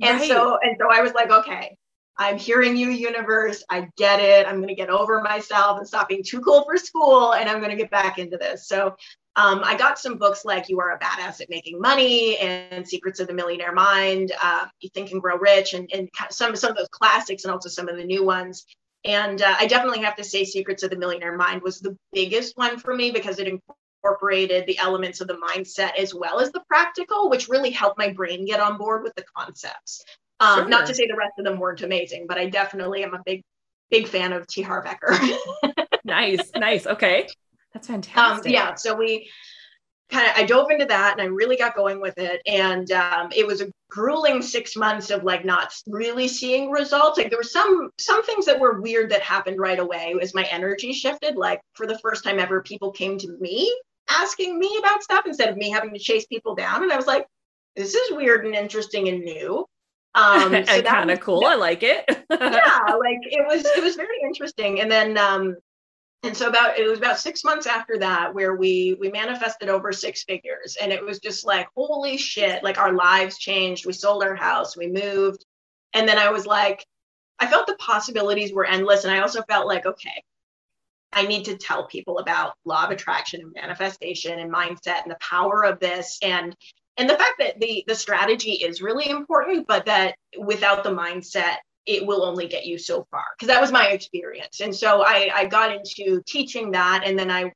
And 0.00 0.18
right. 0.18 0.28
so 0.28 0.58
and 0.62 0.76
so 0.78 0.88
I 0.92 1.00
was 1.02 1.12
like, 1.12 1.30
okay, 1.30 1.76
I'm 2.20 2.38
hearing 2.38 2.76
you, 2.76 2.90
universe. 2.90 3.64
I 3.70 3.88
get 3.96 4.20
it. 4.20 4.46
I'm 4.46 4.56
going 4.56 4.68
to 4.68 4.74
get 4.74 4.90
over 4.90 5.22
myself 5.22 5.78
and 5.78 5.88
stop 5.88 6.08
being 6.08 6.22
too 6.22 6.40
cool 6.40 6.64
for 6.64 6.76
school. 6.76 7.32
And 7.32 7.48
I'm 7.48 7.60
going 7.60 7.70
to 7.70 7.76
get 7.76 7.90
back 7.90 8.18
into 8.18 8.36
this. 8.36 8.68
So 8.68 8.94
um, 9.36 9.62
I 9.64 9.76
got 9.76 9.98
some 9.98 10.16
books 10.18 10.44
like 10.44 10.68
You 10.68 10.80
Are 10.80 10.90
a 10.90 10.98
Badass 10.98 11.40
at 11.40 11.50
Making 11.50 11.80
Money 11.80 12.36
and 12.38 12.86
Secrets 12.86 13.20
of 13.20 13.28
the 13.28 13.34
Millionaire 13.34 13.72
Mind, 13.72 14.32
uh, 14.42 14.66
You 14.80 14.90
Think 14.90 15.12
and 15.12 15.22
Grow 15.22 15.38
Rich, 15.38 15.74
and, 15.74 15.88
and 15.92 16.08
some, 16.30 16.56
some 16.56 16.72
of 16.72 16.76
those 16.76 16.88
classics 16.88 17.44
and 17.44 17.52
also 17.52 17.68
some 17.68 17.88
of 17.88 17.96
the 17.96 18.04
new 18.04 18.24
ones. 18.24 18.66
And 19.04 19.40
uh, 19.40 19.54
I 19.58 19.66
definitely 19.66 20.00
have 20.00 20.16
to 20.16 20.24
say, 20.24 20.44
Secrets 20.44 20.82
of 20.82 20.90
the 20.90 20.96
Millionaire 20.96 21.36
Mind 21.36 21.62
was 21.62 21.80
the 21.80 21.96
biggest 22.12 22.56
one 22.58 22.78
for 22.78 22.94
me 22.94 23.12
because 23.12 23.38
it 23.38 23.60
incorporated 24.02 24.66
the 24.66 24.78
elements 24.78 25.20
of 25.20 25.28
the 25.28 25.34
mindset 25.34 25.96
as 25.96 26.12
well 26.14 26.40
as 26.40 26.50
the 26.50 26.62
practical, 26.68 27.30
which 27.30 27.48
really 27.48 27.70
helped 27.70 27.98
my 27.98 28.12
brain 28.12 28.44
get 28.44 28.60
on 28.60 28.76
board 28.76 29.02
with 29.04 29.14
the 29.14 29.24
concepts. 29.36 30.04
Um, 30.40 30.60
sure. 30.60 30.68
Not 30.68 30.86
to 30.86 30.94
say 30.94 31.06
the 31.06 31.16
rest 31.16 31.34
of 31.38 31.44
them 31.44 31.58
weren't 31.58 31.82
amazing, 31.82 32.26
but 32.26 32.36
I 32.36 32.46
definitely 32.46 33.04
am 33.04 33.14
a 33.14 33.22
big, 33.24 33.42
big 33.90 34.08
fan 34.08 34.32
of 34.32 34.46
T. 34.48 34.62
Harv 34.62 34.86
Eker. 34.86 35.36
nice, 36.04 36.50
nice. 36.56 36.86
Okay. 36.86 37.28
That's 37.72 37.88
um, 37.88 37.96
fantastic. 38.02 38.50
Um, 38.50 38.52
yeah. 38.52 38.74
So 38.74 38.94
we 38.94 39.30
kind 40.10 40.26
of, 40.28 40.36
I 40.36 40.44
dove 40.44 40.70
into 40.70 40.86
that 40.86 41.12
and 41.12 41.22
I 41.22 41.26
really 41.26 41.56
got 41.56 41.76
going 41.76 42.00
with 42.00 42.18
it. 42.18 42.42
And 42.46 42.90
um, 42.92 43.30
it 43.34 43.46
was 43.46 43.60
a 43.60 43.70
grueling 43.90 44.42
six 44.42 44.76
months 44.76 45.10
of 45.10 45.24
like 45.24 45.44
not 45.44 45.72
really 45.86 46.28
seeing 46.28 46.70
results. 46.70 47.18
Like 47.18 47.30
there 47.30 47.38
were 47.38 47.44
some, 47.44 47.90
some 47.98 48.24
things 48.24 48.46
that 48.46 48.58
were 48.58 48.80
weird 48.80 49.10
that 49.10 49.22
happened 49.22 49.58
right 49.58 49.78
away 49.78 50.14
as 50.20 50.34
my 50.34 50.44
energy 50.44 50.92
shifted. 50.92 51.36
Like 51.36 51.60
for 51.74 51.86
the 51.86 51.98
first 51.98 52.24
time 52.24 52.38
ever, 52.38 52.62
people 52.62 52.90
came 52.90 53.18
to 53.18 53.36
me 53.40 53.72
asking 54.10 54.58
me 54.58 54.76
about 54.78 55.02
stuff 55.02 55.24
instead 55.26 55.48
of 55.48 55.56
me 55.56 55.70
having 55.70 55.92
to 55.92 55.98
chase 55.98 56.26
people 56.26 56.54
down. 56.54 56.82
And 56.82 56.92
I 56.92 56.96
was 56.96 57.06
like, 57.06 57.26
this 57.76 57.94
is 57.94 58.10
weird 58.12 58.44
and 58.44 58.54
interesting 58.54 59.08
and 59.08 59.20
new. 59.20 59.64
Um, 60.14 60.50
so 60.66 60.82
kind 60.82 61.10
of 61.10 61.20
cool. 61.20 61.44
I 61.46 61.54
like 61.54 61.82
it. 61.82 62.04
yeah, 62.08 62.16
like 62.30 63.20
it 63.22 63.46
was 63.46 63.64
it 63.64 63.82
was 63.82 63.96
very 63.96 64.18
interesting. 64.24 64.80
And 64.80 64.90
then 64.90 65.16
um, 65.16 65.56
and 66.22 66.36
so 66.36 66.48
about 66.48 66.78
it 66.78 66.86
was 66.86 66.98
about 66.98 67.18
six 67.18 67.44
months 67.44 67.66
after 67.66 67.98
that 67.98 68.34
where 68.34 68.54
we 68.54 68.96
we 69.00 69.10
manifested 69.10 69.68
over 69.68 69.90
six 69.92 70.22
figures. 70.24 70.76
And 70.80 70.92
it 70.92 71.04
was 71.04 71.18
just 71.18 71.46
like 71.46 71.68
holy 71.74 72.18
shit 72.18 72.62
like 72.62 72.78
our 72.78 72.92
lives 72.92 73.38
changed. 73.38 73.86
We 73.86 73.92
sold 73.92 74.22
our 74.22 74.34
house 74.34 74.76
we 74.76 74.86
moved. 74.88 75.44
And 75.94 76.08
then 76.08 76.18
i 76.18 76.30
was 76.30 76.46
like 76.46 76.84
i 77.38 77.46
felt 77.46 77.66
the 77.66 77.76
possibilities 77.76 78.52
were 78.52 78.66
endless. 78.66 79.04
And 79.04 79.14
i 79.14 79.20
also 79.20 79.42
felt 79.48 79.66
like 79.66 79.86
okay 79.86 80.22
i 81.12 81.26
need 81.26 81.44
to 81.46 81.56
tell 81.56 81.86
people 81.86 82.18
about 82.18 82.54
law 82.64 82.84
of 82.84 82.90
attraction 82.90 83.40
and 83.40 83.52
manifestation 83.54 84.38
and 84.38 84.52
mindset 84.52 85.02
and 85.02 85.10
the 85.10 85.18
power 85.20 85.64
of 85.64 85.80
this. 85.80 86.18
And 86.22 86.54
and 86.96 87.08
the 87.08 87.16
fact 87.16 87.36
that 87.38 87.58
the 87.60 87.82
the 87.86 87.94
strategy 87.94 88.52
is 88.52 88.82
really 88.82 89.08
important, 89.08 89.66
but 89.66 89.86
that 89.86 90.16
without 90.38 90.84
the 90.84 90.90
mindset, 90.90 91.56
it 91.90 92.06
will 92.06 92.24
only 92.24 92.46
get 92.46 92.66
you 92.66 92.78
so 92.78 93.06
far. 93.10 93.24
Because 93.36 93.48
that 93.48 93.60
was 93.60 93.72
my 93.72 93.88
experience, 93.88 94.60
and 94.60 94.74
so 94.74 95.02
I 95.02 95.30
I 95.34 95.44
got 95.46 95.74
into 95.74 96.22
teaching 96.26 96.70
that, 96.72 97.02
and 97.04 97.18
then 97.18 97.30
I 97.30 97.52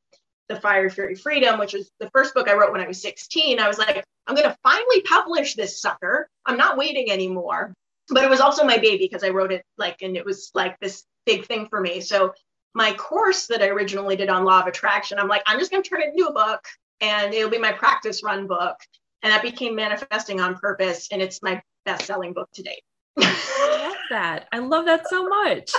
the 0.49 0.61
Fire 0.61 0.91
Fury 0.91 1.15
Freedom, 1.15 1.59
which 1.59 1.73
was 1.73 1.91
the 2.01 2.11
first 2.11 2.35
book 2.35 2.49
I 2.49 2.55
wrote 2.55 2.73
when 2.73 2.81
I 2.81 2.87
was 2.87 3.01
16. 3.01 3.59
I 3.59 3.69
was 3.69 3.79
like, 3.79 4.05
I'm 4.27 4.35
going 4.35 4.49
to 4.49 4.57
finally 4.63 5.01
publish 5.03 5.55
this 5.55 5.81
sucker. 5.81 6.29
I'm 6.47 6.57
not 6.57 6.77
waiting 6.77 7.11
anymore. 7.11 7.73
But 8.11 8.25
it 8.25 8.31
was 8.31 8.41
also 8.41 8.65
my 8.65 8.77
baby 8.77 9.09
because 9.11 9.25
I 9.25 9.31
wrote 9.31 9.53
it 9.53 9.65
like, 9.79 10.03
and 10.03 10.17
it 10.17 10.25
was 10.25 10.51
like 10.55 10.79
this 10.81 11.05
big 11.25 11.47
thing 11.47 11.67
for 11.67 11.81
me. 11.81 12.01
So 12.01 12.35
my 12.75 12.93
course 12.95 13.47
that 13.47 13.63
I 13.63 13.69
originally 13.69 14.17
did 14.17 14.29
on 14.29 14.45
law 14.45 14.61
of 14.61 14.67
attraction, 14.67 15.19
I'm 15.19 15.29
like, 15.29 15.43
I'm 15.47 15.59
just 15.59 15.71
going 15.71 15.83
to 15.83 15.89
turn 15.89 16.03
it 16.03 16.09
into 16.15 16.27
a 16.27 16.33
book 16.33 16.61
and 17.01 17.33
it'll 17.33 17.51
be 17.51 17.59
my 17.59 17.73
practice 17.73 18.23
run 18.23 18.47
book. 18.47 18.77
And 19.23 19.33
that 19.33 19.43
became 19.43 19.75
Manifesting 19.75 20.41
on 20.41 20.57
Purpose. 20.57 21.09
And 21.11 21.23
it's 21.23 21.43
my 21.43 21.63
best 21.87 22.05
selling 22.05 22.35
book 22.35 22.51
to 22.55 22.63
date. 22.63 22.83
I 23.19 23.85
love 23.85 23.97
that. 24.11 24.49
I 24.53 24.59
love 24.59 24.87
that 24.87 25.09
so 25.09 25.29
much. 25.29 25.71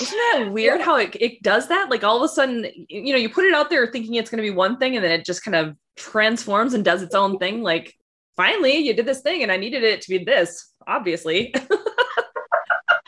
Isn't 0.00 0.18
that 0.32 0.48
weird 0.52 0.80
how 0.80 0.96
it, 0.96 1.16
it 1.20 1.42
does 1.42 1.68
that? 1.68 1.90
Like 1.90 2.04
all 2.04 2.16
of 2.16 2.22
a 2.22 2.28
sudden, 2.28 2.66
you 2.88 3.12
know, 3.12 3.18
you 3.18 3.28
put 3.28 3.44
it 3.44 3.54
out 3.54 3.70
there 3.70 3.86
thinking 3.86 4.14
it's 4.14 4.30
going 4.30 4.42
to 4.42 4.48
be 4.48 4.54
one 4.54 4.78
thing 4.78 4.96
and 4.96 5.04
then 5.04 5.12
it 5.12 5.24
just 5.24 5.44
kind 5.44 5.54
of 5.54 5.76
transforms 5.96 6.74
and 6.74 6.84
does 6.84 7.02
its 7.02 7.14
own 7.14 7.38
thing. 7.38 7.62
Like, 7.62 7.94
finally, 8.36 8.78
you 8.78 8.94
did 8.94 9.06
this 9.06 9.22
thing 9.22 9.42
and 9.42 9.52
I 9.52 9.56
needed 9.56 9.82
it 9.82 10.02
to 10.02 10.08
be 10.08 10.24
this, 10.24 10.72
obviously. 10.86 11.54
oh, 11.70 11.70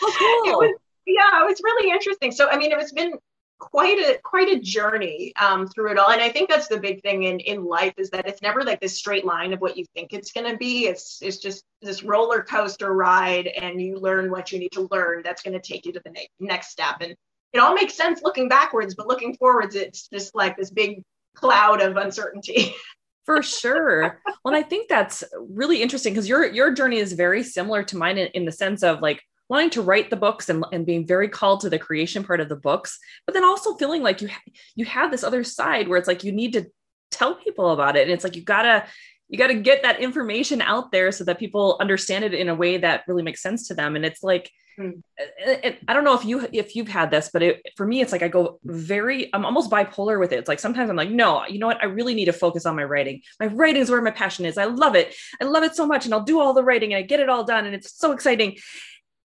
cool. 0.01 0.53
It 0.53 0.57
was, 0.57 0.79
yeah, 1.07 1.43
it 1.43 1.47
was 1.47 1.61
really 1.63 1.91
interesting. 1.91 2.33
So, 2.33 2.49
I 2.49 2.57
mean, 2.57 2.73
it 2.73 2.79
was 2.79 2.93
been 2.93 3.15
quite 3.63 3.97
a 3.99 4.19
quite 4.25 4.49
a 4.49 4.59
journey 4.59 5.33
um, 5.41 5.69
through 5.69 5.93
it 5.93 5.99
all. 5.99 6.11
And 6.11 6.21
i 6.21 6.29
think 6.29 6.51
that's 6.51 6.67
the 6.67 6.81
big 6.81 7.01
thing 7.03 7.23
in 7.25 7.39
in 7.39 7.65
life 7.65 7.95
is 7.97 8.11
that 8.11 8.27
it's 8.27 8.43
never 8.43 8.65
like 8.65 8.81
this 8.81 8.99
straight 8.99 9.25
line 9.25 9.53
of 9.53 9.61
what 9.61 9.77
you 9.77 9.85
think 9.95 10.13
it's 10.13 10.33
going 10.33 10.51
to 10.51 10.57
be. 10.57 10.87
It's 10.87 11.21
it's 11.23 11.39
just 11.39 11.65
this 11.81 12.03
roller 12.03 12.43
coaster 12.43 12.93
ride 12.93 13.47
and 13.47 13.81
you 13.81 13.99
learn 13.99 14.33
what 14.33 14.51
you 14.51 14.59
need 14.59 14.73
to 14.73 14.89
learn 14.91 15.23
that's 15.23 15.43
going 15.43 15.55
to 15.55 15.61
take 15.61 15.87
you 15.87 15.93
to 15.93 16.01
the 16.05 16.11
ne- 16.11 16.29
next 16.41 16.71
step. 16.71 16.97
And 17.01 17.15
it 17.53 17.59
all 17.59 17.75
makes 17.75 17.95
sense 17.95 18.21
looking 18.23 18.49
backwards 18.49 18.97
but 18.97 19.07
looking 19.07 19.37
forwards 19.37 19.77
it's 19.77 20.09
just 20.09 20.35
like 20.35 20.57
this 20.57 20.71
big 20.71 21.03
cloud 21.37 21.81
of 21.81 21.97
uncertainty. 21.97 22.75
For 23.25 23.45
sure. 23.45 24.21
Well 24.45 24.57
i 24.57 24.63
think 24.63 24.89
that's 24.89 25.23
really 25.39 25.83
interesting 25.83 26.15
because 26.15 26.29
your 26.29 26.45
your 26.47 26.75
journey 26.75 26.99
is 26.99 27.13
very 27.13 27.45
similar 27.45 27.85
to 27.85 27.97
mine 27.97 28.19
in, 28.19 28.27
in 28.29 28.45
the 28.45 28.51
sense 28.51 28.83
of 28.83 29.01
like 29.01 29.23
wanting 29.53 29.71
to 29.71 29.83
write 29.83 30.11
the 30.11 30.17
books 30.17 30.49
and, 30.49 30.65
and 30.73 30.85
being 30.85 31.07
very 31.07 31.29
called 31.29 31.61
to 31.61 31.71
the 31.71 31.79
creation 31.79 32.25
part 32.25 32.41
of 32.41 32.49
the 32.49 32.57
books 32.57 32.99
but 33.27 33.35
then 33.35 33.45
also 33.45 33.75
feeling 33.75 34.03
like 34.03 34.21
you 34.21 34.29
you 34.75 34.85
have 34.85 35.11
this 35.11 35.23
other 35.23 35.45
side 35.45 35.87
where 35.87 35.99
it's 35.99 36.09
like 36.09 36.25
you 36.25 36.33
need 36.33 36.55
to 36.55 36.67
tell 37.13 37.35
people 37.37 37.71
about 37.71 37.97
it. 37.97 38.03
And 38.03 38.11
it's 38.11 38.25
like 38.25 38.35
you 38.35 38.43
gotta 38.43 38.85
you 39.29 39.39
got 39.39 39.47
to 39.47 39.55
get 39.55 39.83
that 39.83 40.01
information 40.01 40.61
out 40.61 40.93
there 40.93 41.11
so 41.11 41.25
that 41.25 41.39
people 41.39 41.79
understand 41.81 42.23
it 42.23 42.35
in 42.35 42.51
a 42.51 42.55
way 42.55 42.77
that 42.77 43.05
really 43.09 43.23
makes 43.23 43.41
sense 43.41 43.69
to 43.69 43.75
them. 43.75 43.97
And 43.97 44.05
it's 44.05 44.23
like 44.23 44.51
mm. 44.79 45.01
it, 45.17 45.79
i 45.89 45.95
don't 45.95 46.05
know 46.05 46.15
if 46.15 46.25
you 46.27 46.47
if 46.53 46.77
you've 46.77 46.89
had 46.89 47.11
this 47.11 47.31
but 47.33 47.43
it, 47.43 47.63
for 47.77 47.87
me 47.87 48.01
it's 48.01 48.13
like 48.13 48.23
i 48.23 48.29
go 48.29 48.59
very 48.65 49.33
i'm 49.35 49.47
almost 49.47 49.71
bipolar 49.71 50.19
with 50.21 50.33
it. 50.33 50.39
It's 50.39 50.49
like 50.49 50.61
sometimes 50.61 50.91
i'm 50.91 50.97
like 50.97 51.11
no 51.11 51.47
you 51.47 51.59
know 51.59 51.67
what? 51.67 51.83
I 51.83 51.87
really 51.87 52.15
need 52.15 52.27
to 52.27 52.33
focus 52.33 52.67
on 52.67 52.77
my 52.77 52.85
writing. 52.85 53.23
My 53.41 53.47
writing 53.47 53.81
is 53.81 53.91
where 53.91 54.03
my 54.03 54.11
passion 54.11 54.45
is. 54.45 54.59
I 54.59 54.65
love 54.65 54.95
it. 54.97 55.15
I 55.41 55.45
love 55.45 55.63
it 55.63 55.77
so 55.77 55.87
much 55.87 56.05
and 56.05 56.13
i'll 56.13 56.25
do 56.25 56.41
all 56.41 56.53
the 56.53 56.65
writing 56.65 56.93
and 56.93 56.99
i 56.99 57.03
get 57.03 57.21
it 57.21 57.29
all 57.29 57.45
done 57.45 57.65
and 57.65 57.75
it's 57.75 57.97
so 57.97 58.13
exciting 58.13 58.59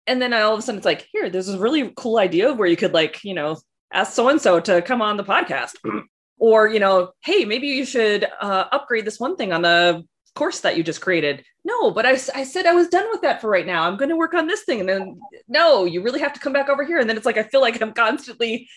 and 0.07 0.21
then 0.21 0.33
all 0.33 0.53
of 0.53 0.59
a 0.59 0.61
sudden 0.61 0.77
it's 0.77 0.85
like 0.85 1.07
here 1.11 1.29
there's 1.29 1.47
this 1.47 1.57
really 1.57 1.93
cool 1.97 2.17
idea 2.17 2.53
where 2.53 2.67
you 2.67 2.77
could 2.77 2.93
like 2.93 3.23
you 3.23 3.33
know 3.33 3.57
ask 3.93 4.13
so 4.13 4.29
and 4.29 4.41
so 4.41 4.59
to 4.59 4.81
come 4.81 5.01
on 5.01 5.17
the 5.17 5.23
podcast. 5.23 5.73
Or 6.39 6.67
you 6.67 6.79
know 6.79 7.13
hey 7.25 7.45
maybe 7.45 7.65
you 7.65 7.83
should 7.83 8.27
uh, 8.39 8.65
upgrade 8.71 9.05
this 9.05 9.19
one 9.19 9.35
thing 9.37 9.51
on 9.51 9.63
the 9.63 10.05
course 10.35 10.59
that 10.59 10.77
you 10.77 10.83
just 10.83 11.01
created. 11.01 11.43
No 11.63 11.89
but 11.89 12.05
I, 12.05 12.11
I 12.11 12.43
said 12.43 12.67
i 12.67 12.73
was 12.73 12.89
done 12.89 13.09
with 13.09 13.23
that 13.23 13.41
for 13.41 13.49
right 13.49 13.65
now. 13.65 13.81
I'm 13.81 13.97
going 13.97 14.09
to 14.09 14.15
work 14.15 14.35
on 14.35 14.45
this 14.45 14.61
thing. 14.61 14.79
And 14.79 14.87
then 14.87 15.19
no 15.47 15.85
you 15.85 16.03
really 16.03 16.19
have 16.19 16.33
to 16.33 16.39
come 16.39 16.53
back 16.53 16.69
over 16.69 16.85
here. 16.85 16.99
And 16.99 17.09
then 17.09 17.17
it's 17.17 17.25
like 17.25 17.39
i 17.39 17.41
feel 17.41 17.59
like 17.59 17.81
i'm 17.81 17.91
constantly 17.91 18.69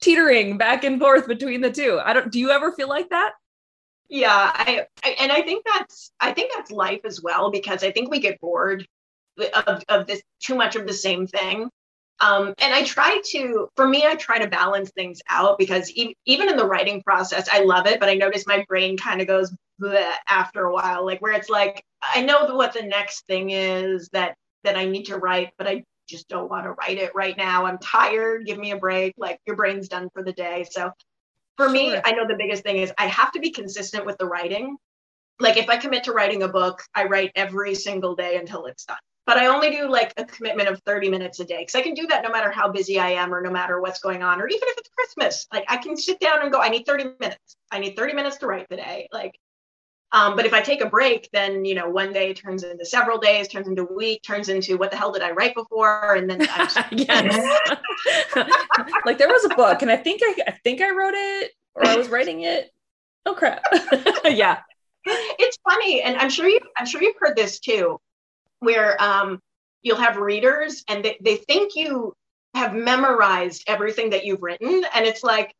teetering 0.00 0.58
back 0.58 0.84
and 0.84 1.00
forth 1.00 1.26
between 1.26 1.60
the 1.60 1.72
two. 1.72 2.00
I 2.00 2.12
don't 2.12 2.30
do 2.30 2.38
you 2.38 2.52
ever 2.52 2.70
feel 2.70 2.88
like 2.88 3.10
that? 3.10 3.32
Yeah 4.08 4.52
I, 4.54 4.86
I 5.02 5.16
and 5.18 5.32
i 5.32 5.42
think 5.42 5.64
that's 5.66 6.12
i 6.20 6.32
think 6.32 6.52
that's 6.54 6.70
life 6.70 7.00
as 7.04 7.20
well 7.20 7.50
because 7.50 7.82
i 7.82 7.90
think 7.90 8.12
we 8.12 8.20
get 8.20 8.40
bored 8.40 8.86
of, 9.38 9.82
of 9.88 10.06
this 10.06 10.22
too 10.40 10.54
much 10.54 10.76
of 10.76 10.86
the 10.86 10.92
same 10.92 11.26
thing. 11.26 11.70
Um, 12.20 12.54
and 12.58 12.74
I 12.74 12.82
try 12.82 13.20
to, 13.32 13.68
for 13.76 13.86
me, 13.86 14.04
I 14.04 14.16
try 14.16 14.38
to 14.38 14.48
balance 14.48 14.90
things 14.90 15.20
out 15.30 15.56
because 15.56 15.90
e- 15.92 16.16
even 16.26 16.48
in 16.48 16.56
the 16.56 16.66
writing 16.66 17.02
process, 17.02 17.48
I 17.50 17.62
love 17.62 17.86
it, 17.86 18.00
but 18.00 18.08
I 18.08 18.14
notice 18.14 18.46
my 18.46 18.64
brain 18.68 18.96
kind 18.96 19.20
of 19.20 19.28
goes 19.28 19.54
after 20.28 20.64
a 20.64 20.72
while, 20.72 21.06
like 21.06 21.22
where 21.22 21.32
it's 21.32 21.48
like, 21.48 21.84
I 22.02 22.22
know 22.22 22.46
what 22.56 22.72
the 22.72 22.82
next 22.82 23.24
thing 23.26 23.50
is 23.50 24.08
that 24.12 24.34
that 24.64 24.76
I 24.76 24.86
need 24.86 25.04
to 25.04 25.18
write, 25.18 25.50
but 25.56 25.68
I 25.68 25.84
just 26.08 26.28
don't 26.28 26.50
want 26.50 26.64
to 26.64 26.72
write 26.72 26.98
it 26.98 27.12
right 27.14 27.36
now. 27.36 27.64
I'm 27.64 27.78
tired. 27.78 28.44
Give 28.44 28.58
me 28.58 28.72
a 28.72 28.76
break. 28.76 29.14
Like 29.16 29.38
your 29.46 29.54
brain's 29.54 29.88
done 29.88 30.08
for 30.12 30.24
the 30.24 30.32
day. 30.32 30.66
So 30.68 30.90
for 31.56 31.66
sure. 31.66 31.72
me, 31.72 31.96
I 32.04 32.12
know 32.12 32.26
the 32.26 32.34
biggest 32.36 32.64
thing 32.64 32.78
is 32.78 32.92
I 32.98 33.06
have 33.06 33.30
to 33.32 33.40
be 33.40 33.50
consistent 33.50 34.04
with 34.04 34.18
the 34.18 34.26
writing. 34.26 34.76
Like 35.38 35.56
if 35.56 35.68
I 35.68 35.76
commit 35.76 36.04
to 36.04 36.12
writing 36.12 36.42
a 36.42 36.48
book, 36.48 36.82
I 36.94 37.04
write 37.04 37.30
every 37.36 37.76
single 37.76 38.16
day 38.16 38.36
until 38.36 38.66
it's 38.66 38.84
done 38.84 38.98
but 39.28 39.36
I 39.36 39.48
only 39.48 39.70
do 39.70 39.90
like 39.90 40.14
a 40.16 40.24
commitment 40.24 40.70
of 40.70 40.80
30 40.84 41.10
minutes 41.10 41.38
a 41.38 41.44
day 41.44 41.58
because 41.58 41.74
I 41.74 41.82
can 41.82 41.92
do 41.92 42.06
that 42.06 42.22
no 42.22 42.30
matter 42.30 42.50
how 42.50 42.72
busy 42.72 42.98
I 42.98 43.10
am 43.10 43.34
or 43.34 43.42
no 43.42 43.50
matter 43.50 43.78
what's 43.78 44.00
going 44.00 44.22
on, 44.22 44.40
or 44.40 44.48
even 44.48 44.66
if 44.68 44.78
it's 44.78 44.88
Christmas. 44.88 45.46
Like 45.52 45.66
I 45.68 45.76
can 45.76 45.98
sit 45.98 46.18
down 46.18 46.40
and 46.40 46.50
go, 46.50 46.62
I 46.62 46.70
need 46.70 46.86
30 46.86 47.10
minutes. 47.20 47.56
I 47.70 47.78
need 47.78 47.94
30 47.94 48.14
minutes 48.14 48.38
to 48.38 48.46
write 48.46 48.70
today. 48.70 49.06
Like, 49.12 49.38
um, 50.12 50.34
but 50.34 50.46
if 50.46 50.54
I 50.54 50.62
take 50.62 50.80
a 50.80 50.88
break, 50.88 51.28
then 51.30 51.66
you 51.66 51.74
know, 51.74 51.90
one 51.90 52.14
day 52.14 52.32
turns 52.32 52.62
into 52.62 52.86
several 52.86 53.18
days, 53.18 53.48
turns 53.48 53.68
into 53.68 53.86
a 53.86 53.94
week, 53.94 54.22
turns 54.22 54.48
into 54.48 54.78
what 54.78 54.90
the 54.90 54.96
hell 54.96 55.12
did 55.12 55.20
I 55.20 55.32
write 55.32 55.54
before? 55.54 56.14
And 56.14 56.30
then 56.30 56.40
I 56.40 56.46
just 56.64 56.78
yes. 56.92 57.60
like 59.04 59.18
there 59.18 59.28
was 59.28 59.44
a 59.44 59.54
book, 59.54 59.82
and 59.82 59.90
I 59.90 59.96
think 59.96 60.22
I, 60.24 60.36
I 60.46 60.52
think 60.64 60.80
I 60.80 60.88
wrote 60.88 61.12
it 61.14 61.52
or 61.74 61.84
I 61.84 61.96
was 61.96 62.08
writing 62.08 62.44
it. 62.44 62.70
Oh 63.26 63.34
crap. 63.34 63.62
yeah. 64.24 64.60
It's 65.04 65.58
funny, 65.68 66.00
and 66.00 66.16
I'm 66.16 66.30
sure 66.30 66.48
you 66.48 66.60
I'm 66.78 66.86
sure 66.86 67.02
you've 67.02 67.16
heard 67.20 67.36
this 67.36 67.60
too 67.60 68.00
where 68.60 69.00
um, 69.02 69.40
you'll 69.82 69.96
have 69.96 70.16
readers 70.16 70.84
and 70.88 71.04
they, 71.04 71.16
they 71.20 71.36
think 71.36 71.76
you 71.76 72.14
have 72.54 72.74
memorized 72.74 73.64
everything 73.66 74.10
that 74.10 74.24
you've 74.24 74.42
written. 74.42 74.84
And 74.94 75.06
it's 75.06 75.22
like, 75.22 75.54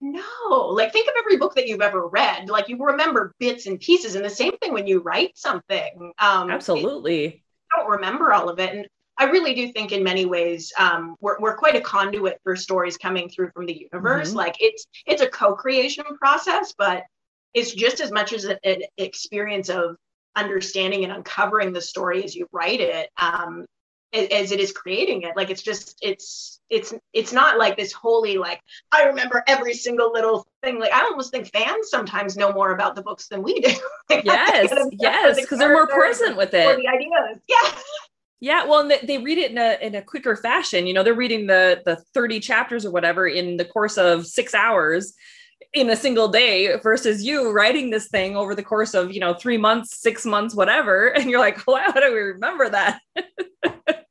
no, 0.00 0.72
like 0.72 0.92
think 0.92 1.08
of 1.08 1.14
every 1.18 1.36
book 1.36 1.54
that 1.56 1.66
you've 1.68 1.82
ever 1.82 2.06
read. 2.06 2.48
Like 2.48 2.68
you 2.68 2.82
remember 2.82 3.34
bits 3.38 3.66
and 3.66 3.78
pieces. 3.78 4.14
And 4.14 4.24
the 4.24 4.30
same 4.30 4.56
thing 4.58 4.72
when 4.72 4.86
you 4.86 5.00
write 5.00 5.36
something. 5.36 6.12
Um, 6.18 6.50
Absolutely. 6.50 7.24
It, 7.24 7.40
don't 7.76 7.90
remember 7.90 8.32
all 8.32 8.48
of 8.48 8.58
it. 8.58 8.74
And 8.74 8.86
I 9.18 9.24
really 9.24 9.54
do 9.54 9.70
think 9.72 9.92
in 9.92 10.02
many 10.02 10.24
ways 10.24 10.72
um, 10.78 11.16
we're, 11.20 11.38
we're 11.40 11.56
quite 11.56 11.76
a 11.76 11.80
conduit 11.80 12.40
for 12.42 12.56
stories 12.56 12.96
coming 12.96 13.28
through 13.28 13.50
from 13.50 13.66
the 13.66 13.88
universe. 13.92 14.28
Mm-hmm. 14.28 14.38
Like 14.38 14.56
it's 14.60 14.86
it's 15.06 15.20
a 15.20 15.28
co-creation 15.28 16.04
process, 16.18 16.74
but 16.76 17.04
it's 17.52 17.72
just 17.72 18.00
as 18.00 18.10
much 18.10 18.32
as 18.32 18.46
an 18.46 18.82
experience 18.96 19.68
of 19.68 19.96
understanding 20.36 21.04
and 21.04 21.12
uncovering 21.12 21.72
the 21.72 21.80
story 21.80 22.24
as 22.24 22.34
you 22.34 22.48
write 22.52 22.80
it 22.80 23.10
um, 23.20 23.66
as 24.12 24.50
it 24.52 24.60
is 24.60 24.72
creating 24.72 25.22
it. 25.22 25.36
Like 25.36 25.50
it's 25.50 25.62
just 25.62 25.98
it's 26.02 26.60
it's 26.68 26.92
it's 27.12 27.32
not 27.32 27.58
like 27.58 27.76
this 27.76 27.92
holy 27.92 28.38
like 28.38 28.60
i 28.92 29.04
remember 29.04 29.42
every 29.46 29.74
single 29.74 30.12
little 30.12 30.46
thing. 30.62 30.78
Like 30.78 30.92
i 30.92 31.02
almost 31.02 31.30
think 31.30 31.50
fans 31.52 31.90
sometimes 31.90 32.36
know 32.36 32.52
more 32.52 32.72
about 32.72 32.94
the 32.94 33.02
books 33.02 33.28
than 33.28 33.42
we 33.42 33.60
do. 33.60 33.72
Yes 34.24 34.72
yes 34.98 35.36
because 35.36 35.50
the 35.50 35.56
they're 35.66 35.72
more 35.72 35.86
present 35.86 36.36
with 36.36 36.52
it. 36.54 36.76
the 36.76 36.88
ideas. 36.88 37.40
Yeah. 37.48 37.80
Yeah, 38.42 38.64
well, 38.64 38.88
they, 38.88 38.98
they 39.02 39.18
read 39.18 39.36
it 39.36 39.50
in 39.50 39.58
a 39.58 39.76
in 39.82 39.94
a 39.94 40.00
quicker 40.00 40.34
fashion. 40.34 40.86
You 40.86 40.94
know, 40.94 41.02
they're 41.02 41.12
reading 41.12 41.46
the 41.46 41.82
the 41.84 41.96
thirty 42.14 42.40
chapters 42.40 42.86
or 42.86 42.90
whatever 42.90 43.26
in 43.26 43.58
the 43.58 43.66
course 43.66 43.98
of 43.98 44.26
six 44.26 44.54
hours, 44.54 45.12
in 45.72 45.90
a 45.90 45.96
single 45.96 46.28
day 46.28 46.76
versus 46.78 47.22
you 47.22 47.52
writing 47.52 47.90
this 47.90 48.08
thing 48.08 48.36
over 48.36 48.54
the 48.54 48.62
course 48.62 48.94
of 48.94 49.12
you 49.12 49.20
know 49.20 49.34
three 49.34 49.56
months 49.58 50.00
six 50.00 50.26
months 50.26 50.54
whatever. 50.54 51.08
And 51.16 51.30
you're 51.30 51.40
like 51.40 51.66
wow 51.66 51.84
how 51.86 52.00
do 52.00 52.12
we 52.12 52.20
remember 52.20 52.68
that? 52.68 53.00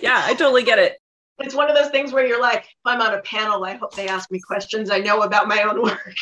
Yeah 0.00 0.22
i 0.24 0.34
totally 0.34 0.62
get 0.62 0.78
it. 0.78 0.96
It's 1.40 1.56
one 1.56 1.68
of 1.68 1.74
those 1.74 1.90
things 1.90 2.12
where 2.12 2.24
you're 2.24 2.40
like 2.40 2.60
if 2.60 2.86
i'm 2.86 3.00
on 3.00 3.14
a 3.14 3.22
panel 3.22 3.64
i 3.64 3.74
hope 3.74 3.94
they 3.94 4.06
ask 4.06 4.30
me 4.30 4.40
questions 4.40 4.90
i 4.90 4.98
know 4.98 5.22
about 5.22 5.48
my 5.48 5.62
own 5.62 5.82
work. 5.82 6.14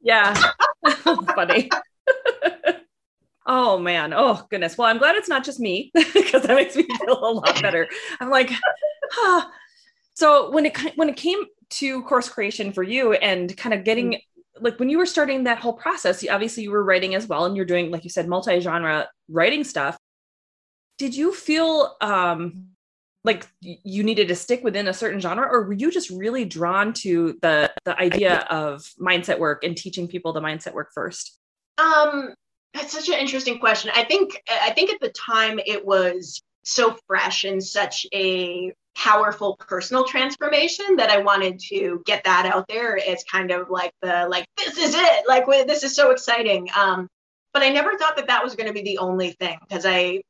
Yeah. 0.00 0.34
Funny. 1.34 1.68
Oh 3.44 3.78
man. 3.78 4.12
Oh 4.14 4.46
goodness. 4.50 4.78
Well 4.78 4.86
i'm 4.86 4.98
glad 4.98 5.16
it's 5.16 5.28
not 5.28 5.44
just 5.44 5.58
me 5.58 5.90
because 5.94 6.42
that 6.42 6.54
makes 6.54 6.76
me 6.76 6.84
feel 6.84 7.18
a 7.18 7.32
lot 7.32 7.60
better. 7.60 7.88
I'm 8.20 8.30
like 8.30 8.52
huh. 9.10 9.48
so 10.14 10.50
when 10.52 10.66
it 10.66 10.78
when 10.96 11.08
it 11.08 11.16
came 11.16 11.40
to 11.70 12.02
course 12.02 12.28
creation 12.28 12.72
for 12.72 12.82
you 12.82 13.12
and 13.12 13.56
kind 13.56 13.74
of 13.74 13.84
getting 13.84 14.12
mm-hmm. 14.12 14.64
like 14.64 14.78
when 14.78 14.88
you 14.88 14.98
were 14.98 15.06
starting 15.06 15.44
that 15.44 15.58
whole 15.58 15.72
process 15.72 16.26
obviously 16.28 16.62
you 16.62 16.70
were 16.70 16.84
writing 16.84 17.14
as 17.14 17.26
well 17.26 17.44
and 17.44 17.56
you're 17.56 17.64
doing 17.64 17.90
like 17.90 18.04
you 18.04 18.10
said 18.10 18.28
multi-genre 18.28 19.08
writing 19.28 19.64
stuff 19.64 19.96
did 20.98 21.14
you 21.14 21.34
feel 21.34 21.96
um 22.00 22.66
like 23.22 23.46
you 23.60 24.02
needed 24.02 24.28
to 24.28 24.34
stick 24.34 24.64
within 24.64 24.88
a 24.88 24.94
certain 24.94 25.20
genre 25.20 25.46
or 25.46 25.64
were 25.64 25.74
you 25.74 25.90
just 25.90 26.10
really 26.10 26.44
drawn 26.44 26.92
to 26.92 27.38
the 27.42 27.70
the 27.84 27.98
idea 27.98 28.46
of 28.50 28.82
mindset 28.98 29.38
work 29.38 29.62
and 29.64 29.76
teaching 29.76 30.08
people 30.08 30.32
the 30.32 30.40
mindset 30.40 30.74
work 30.74 30.90
first 30.94 31.38
um 31.78 32.34
That's 32.74 32.92
such 32.92 33.08
an 33.08 33.18
interesting 33.18 33.58
question. 33.58 33.90
I 33.94 34.04
think 34.04 34.40
I 34.48 34.70
think 34.70 34.90
at 34.90 35.00
the 35.00 35.10
time 35.10 35.58
it 35.66 35.84
was 35.84 36.40
so 36.62 36.96
fresh 37.06 37.44
and 37.44 37.62
such 37.62 38.06
a 38.14 38.72
powerful 38.96 39.56
personal 39.56 40.04
transformation 40.04 40.96
that 40.96 41.10
I 41.10 41.18
wanted 41.18 41.58
to 41.68 42.02
get 42.06 42.24
that 42.24 42.46
out 42.46 42.66
there 42.68 42.98
as 42.98 43.24
kind 43.24 43.50
of 43.50 43.70
like 43.70 43.92
the 44.02 44.26
like 44.28 44.46
this 44.56 44.76
is 44.78 44.94
it 44.94 45.24
like 45.28 45.46
this 45.66 45.82
is 45.82 45.94
so 45.94 46.10
exciting. 46.10 46.68
Um, 46.76 47.08
but 47.52 47.62
I 47.62 47.70
never 47.70 47.96
thought 47.96 48.16
that 48.16 48.26
that 48.28 48.44
was 48.44 48.54
going 48.54 48.66
to 48.66 48.72
be 48.72 48.82
the 48.82 48.98
only 48.98 49.32
thing 49.32 49.58
because 49.68 49.86
I 49.86 50.22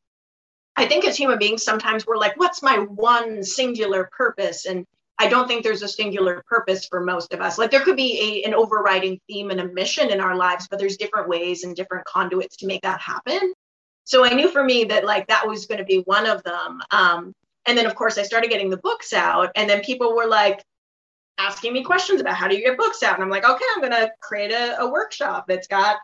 I 0.76 0.86
think 0.86 1.04
as 1.04 1.16
human 1.16 1.38
beings 1.38 1.62
sometimes 1.62 2.06
we're 2.06 2.16
like 2.16 2.38
what's 2.38 2.62
my 2.62 2.78
one 2.78 3.42
singular 3.42 4.08
purpose 4.12 4.66
and 4.66 4.86
I 5.18 5.28
don't 5.28 5.46
think 5.46 5.62
there's 5.62 5.82
a 5.82 5.88
singular 5.88 6.42
purpose 6.48 6.86
for 6.86 7.04
most 7.04 7.34
of 7.34 7.42
us. 7.42 7.58
Like 7.58 7.70
there 7.70 7.82
could 7.82 7.96
be 7.96 8.42
a, 8.42 8.48
an 8.48 8.54
overriding 8.54 9.20
theme 9.28 9.50
and 9.50 9.60
a 9.60 9.68
mission 9.68 10.08
in 10.10 10.18
our 10.18 10.34
lives, 10.34 10.66
but 10.66 10.78
there's 10.78 10.96
different 10.96 11.28
ways 11.28 11.62
and 11.62 11.76
different 11.76 12.06
conduits 12.06 12.56
to 12.56 12.66
make 12.66 12.80
that 12.82 13.02
happen. 13.02 13.52
So 14.04 14.24
I 14.24 14.32
knew 14.32 14.50
for 14.50 14.64
me 14.64 14.84
that 14.84 15.04
like 15.04 15.26
that 15.28 15.46
was 15.46 15.66
going 15.66 15.76
to 15.76 15.84
be 15.84 15.98
one 15.98 16.24
of 16.24 16.42
them. 16.42 16.80
Um, 16.90 17.34
and 17.66 17.76
then 17.76 17.86
of 17.86 17.94
course 17.94 18.18
I 18.18 18.22
started 18.22 18.50
getting 18.50 18.70
the 18.70 18.78
books 18.78 19.12
out, 19.12 19.50
and 19.54 19.68
then 19.68 19.80
people 19.82 20.14
were 20.14 20.26
like 20.26 20.62
asking 21.38 21.72
me 21.72 21.82
questions 21.82 22.20
about 22.20 22.34
how 22.34 22.48
do 22.48 22.56
you 22.56 22.64
get 22.64 22.76
books 22.76 23.02
out, 23.02 23.14
and 23.14 23.22
I'm 23.22 23.30
like, 23.30 23.48
okay, 23.48 23.64
I'm 23.74 23.80
going 23.80 23.92
to 23.92 24.10
create 24.20 24.52
a, 24.52 24.80
a 24.80 24.90
workshop 24.90 25.46
that's 25.48 25.66
got 25.66 25.96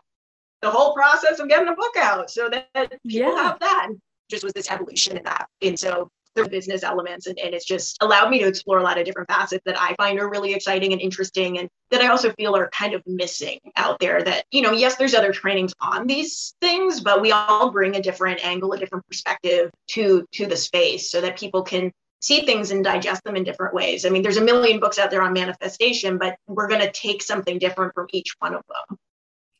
the 0.61 0.69
whole 0.69 0.93
process 0.93 1.39
of 1.39 1.47
getting 1.47 1.67
a 1.67 1.75
book 1.75 1.95
out, 1.97 2.29
so 2.29 2.49
that 2.49 2.69
people 2.73 3.31
yeah. 3.31 3.43
have 3.43 3.59
that. 3.59 3.89
Just 4.29 4.43
was 4.43 4.53
this 4.53 4.69
evolution 4.69 5.17
in 5.17 5.23
that, 5.23 5.47
and 5.61 5.79
so 5.79 6.09
their 6.37 6.47
business 6.47 6.83
elements 6.83 7.27
and, 7.27 7.37
and 7.39 7.53
it's 7.53 7.65
just 7.65 7.97
allowed 8.01 8.29
me 8.29 8.39
to 8.39 8.47
explore 8.47 8.77
a 8.77 8.83
lot 8.83 8.97
of 8.97 9.05
different 9.05 9.27
facets 9.29 9.63
that 9.65 9.79
i 9.79 9.93
find 9.95 10.19
are 10.19 10.29
really 10.29 10.53
exciting 10.53 10.93
and 10.93 11.01
interesting 11.01 11.59
and 11.59 11.67
that 11.91 12.01
i 12.01 12.07
also 12.07 12.31
feel 12.33 12.55
are 12.55 12.69
kind 12.69 12.93
of 12.93 13.01
missing 13.05 13.59
out 13.75 13.99
there 13.99 14.23
that 14.23 14.45
you 14.51 14.61
know 14.61 14.71
yes 14.71 14.95
there's 14.95 15.13
other 15.13 15.33
trainings 15.33 15.73
on 15.81 16.07
these 16.07 16.55
things 16.61 17.01
but 17.01 17.21
we 17.21 17.31
all 17.31 17.71
bring 17.71 17.95
a 17.95 18.01
different 18.01 18.43
angle 18.45 18.71
a 18.71 18.77
different 18.77 19.05
perspective 19.07 19.69
to 19.87 20.25
to 20.31 20.45
the 20.45 20.57
space 20.57 21.11
so 21.11 21.19
that 21.19 21.37
people 21.37 21.63
can 21.63 21.91
see 22.19 22.45
things 22.45 22.71
and 22.71 22.83
digest 22.83 23.23
them 23.23 23.35
in 23.35 23.43
different 23.43 23.73
ways. 23.75 24.05
I 24.05 24.09
mean 24.09 24.23
there's 24.23 24.37
a 24.37 24.43
million 24.43 24.79
books 24.79 24.97
out 24.97 25.11
there 25.11 25.21
on 25.21 25.33
manifestation 25.33 26.17
but 26.17 26.35
we're 26.47 26.67
going 26.67 26.81
to 26.81 26.91
take 26.91 27.21
something 27.21 27.59
different 27.59 27.93
from 27.93 28.07
each 28.11 28.35
one 28.39 28.55
of 28.55 28.63
them 28.67 28.97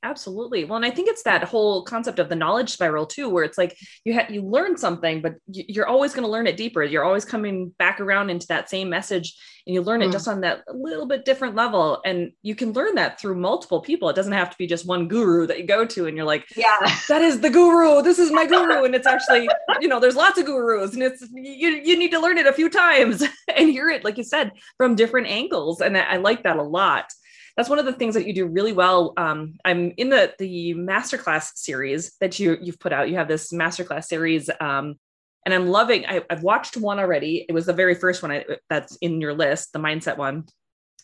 Absolutely. 0.08 0.64
Well, 0.64 0.78
and 0.78 0.86
I 0.86 0.90
think 0.90 1.10
it's 1.10 1.24
that 1.24 1.44
whole 1.44 1.84
concept 1.84 2.18
of 2.18 2.30
the 2.30 2.36
knowledge 2.36 2.70
spiral 2.70 3.06
too, 3.06 3.28
where 3.28 3.44
it's 3.44 3.58
like 3.58 3.78
you 4.06 4.14
had 4.14 4.34
you 4.34 4.42
learn 4.42 4.78
something, 4.78 5.22
but 5.22 5.36
you're 5.52 5.86
always 5.86 6.14
going 6.14 6.24
to 6.24 6.32
learn 6.32 6.48
it 6.48 6.56
deeper. 6.56 6.82
You're 6.82 7.04
always 7.04 7.26
coming 7.26 7.74
back 7.78 8.00
around 8.00 8.30
into 8.30 8.48
that 8.48 8.70
same 8.70 8.90
message, 8.90 9.36
and 9.66 9.74
you 9.74 9.82
learn 9.82 10.02
it 10.02 10.08
mm. 10.08 10.12
just 10.14 10.30
on 10.30 10.40
that 10.42 10.64
little 10.74 11.08
bit 11.08 11.26
different 11.26 11.56
level. 11.56 12.00
And 12.06 12.32
you 12.42 12.56
can 12.56 12.72
learn 12.72 12.96
that 12.96 13.20
through 13.20 13.36
multiple 13.36 13.82
people. 13.82 14.08
It 14.08 14.16
doesn't 14.16 14.32
have 14.32 14.50
to 14.50 14.58
be 14.58 14.66
just 14.66 14.88
one 14.88 15.10
guru 15.10 15.46
that 15.46 15.60
you 15.60 15.68
go 15.68 15.86
to, 15.86 16.06
and 16.08 16.16
you're 16.16 16.26
like, 16.26 16.46
yeah, 16.56 16.78
that 17.10 17.22
is 17.22 17.42
the 17.42 17.50
guru. 17.50 18.02
This 18.02 18.18
is 18.18 18.32
my 18.32 18.46
guru, 18.56 18.86
and 18.86 18.96
it's 18.96 19.08
actually, 19.08 19.50
you 19.82 19.90
know, 19.90 20.00
there's 20.00 20.16
lots 20.16 20.40
of 20.40 20.46
gurus, 20.46 20.94
and 20.94 21.04
it's 21.04 21.28
you 21.34 21.70
you 21.70 22.00
need 22.00 22.12
to 22.12 22.20
learn 22.22 22.38
it 22.38 22.48
a 22.48 22.54
few 22.54 22.70
times 22.70 23.26
and 23.54 23.70
hear 23.70 23.90
it, 23.90 24.06
like 24.06 24.18
you 24.18 24.24
said, 24.24 24.54
from 24.78 24.96
different 24.96 25.28
angles. 25.28 25.82
And 25.82 25.98
I, 25.98 26.02
I 26.02 26.16
like 26.18 26.44
that 26.44 26.56
a 26.56 26.64
lot 26.64 27.12
that's 27.58 27.70
one 27.70 27.80
of 27.80 27.86
the 27.86 27.94
things 27.94 28.14
that 28.14 28.28
you 28.28 28.34
do 28.34 28.46
really 28.46 28.72
well. 28.72 29.14
Um, 29.18 29.56
I'm 29.66 29.92
in 29.98 30.10
the 30.10 30.34
the 30.38 30.76
masterclass 30.76 31.58
series 31.58 32.16
that 32.22 32.40
you 32.40 32.58
you've 32.62 32.80
put 32.80 32.94
out. 32.94 33.10
You 33.10 33.16
have 33.16 33.28
this 33.28 33.52
masterclass 33.52 34.06
series, 34.06 34.50
um, 34.62 34.96
and 35.44 35.54
I'm 35.54 35.68
loving. 35.68 36.06
I, 36.06 36.22
have 36.30 36.44
watched 36.44 36.78
one 36.78 37.00
already. 37.00 37.46
It 37.50 37.54
was 37.54 37.66
the 37.66 37.74
very 37.74 37.96
first 37.96 38.22
one 38.22 38.32
I, 38.32 38.46
that's 38.70 38.96
in 38.98 39.20
your 39.20 39.34
list, 39.34 39.74
the 39.74 39.80
mindset 39.80 40.18
one. 40.18 40.46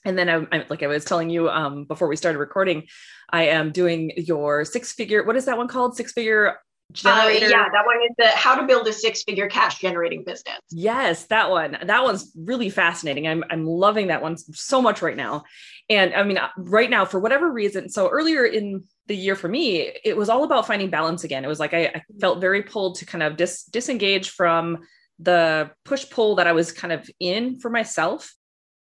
And 0.06 0.18
then 0.18 0.30
I, 0.30 0.46
I 0.56 0.66
like 0.70 0.84
I 0.84 0.88
was 0.88 1.06
telling 1.06 1.32
you 1.32 1.50
um, 1.50 1.86
before 1.86 2.08
we 2.08 2.16
started 2.16 2.38
recording, 2.38 2.84
I 3.32 3.48
am 3.48 3.72
doing 3.72 4.12
your 4.16 4.64
six 4.64 4.94
figure. 4.94 5.24
What 5.24 5.36
is 5.36 5.46
that 5.46 5.58
one 5.58 5.68
called? 5.68 5.98
Six 5.98 6.12
figure 6.12 6.58
generator. 6.94 7.48
Uh, 7.48 7.50
yeah, 7.50 7.70
that 7.70 7.86
one 7.86 7.98
is 7.98 8.16
the 8.18 8.28
how 8.28 8.56
to 8.56 8.66
build 8.66 8.88
a 8.88 8.94
six 8.94 9.24
figure 9.24 9.48
cash 9.48 9.80
generating 9.80 10.24
business. 10.24 10.60
Yes, 10.70 11.26
that 11.26 11.50
one. 11.50 11.78
That 11.84 12.04
one's 12.04 12.32
really 12.36 12.70
fascinating. 12.70 13.28
I'm 13.28 13.44
I'm 13.50 13.66
loving 13.66 14.08
that 14.08 14.22
one 14.22 14.38
so 14.38 14.82
much 14.82 15.02
right 15.02 15.18
now. 15.18 15.44
And 15.90 16.14
I 16.14 16.24
mean, 16.24 16.38
uh, 16.38 16.50
right 16.58 16.90
now, 16.90 17.06
for 17.06 17.20
whatever 17.20 17.52
reason, 17.52 17.90
so 17.90 18.10
earlier 18.10 18.46
in 18.46 18.84
the 19.08 19.16
year 19.16 19.36
for 19.36 19.48
me, 19.50 19.92
it 20.04 20.16
was 20.16 20.30
all 20.30 20.44
about 20.44 20.66
finding 20.66 20.90
balance 20.90 21.24
again. 21.24 21.44
It 21.44 21.50
was 21.50 21.60
like 21.60 21.74
I, 21.74 21.86
I 21.86 22.04
felt 22.22 22.40
very 22.40 22.64
pulled 22.64 22.96
to 23.00 23.06
kind 23.06 23.24
of 23.24 23.36
dis, 23.36 23.64
disengage 23.66 24.30
from 24.30 24.80
the 25.20 25.72
push 25.84 26.10
pull 26.10 26.36
that 26.36 26.48
I 26.48 26.54
was 26.54 26.72
kind 26.72 26.94
of 26.94 27.10
in 27.20 27.60
for 27.60 27.70
myself 27.70 28.34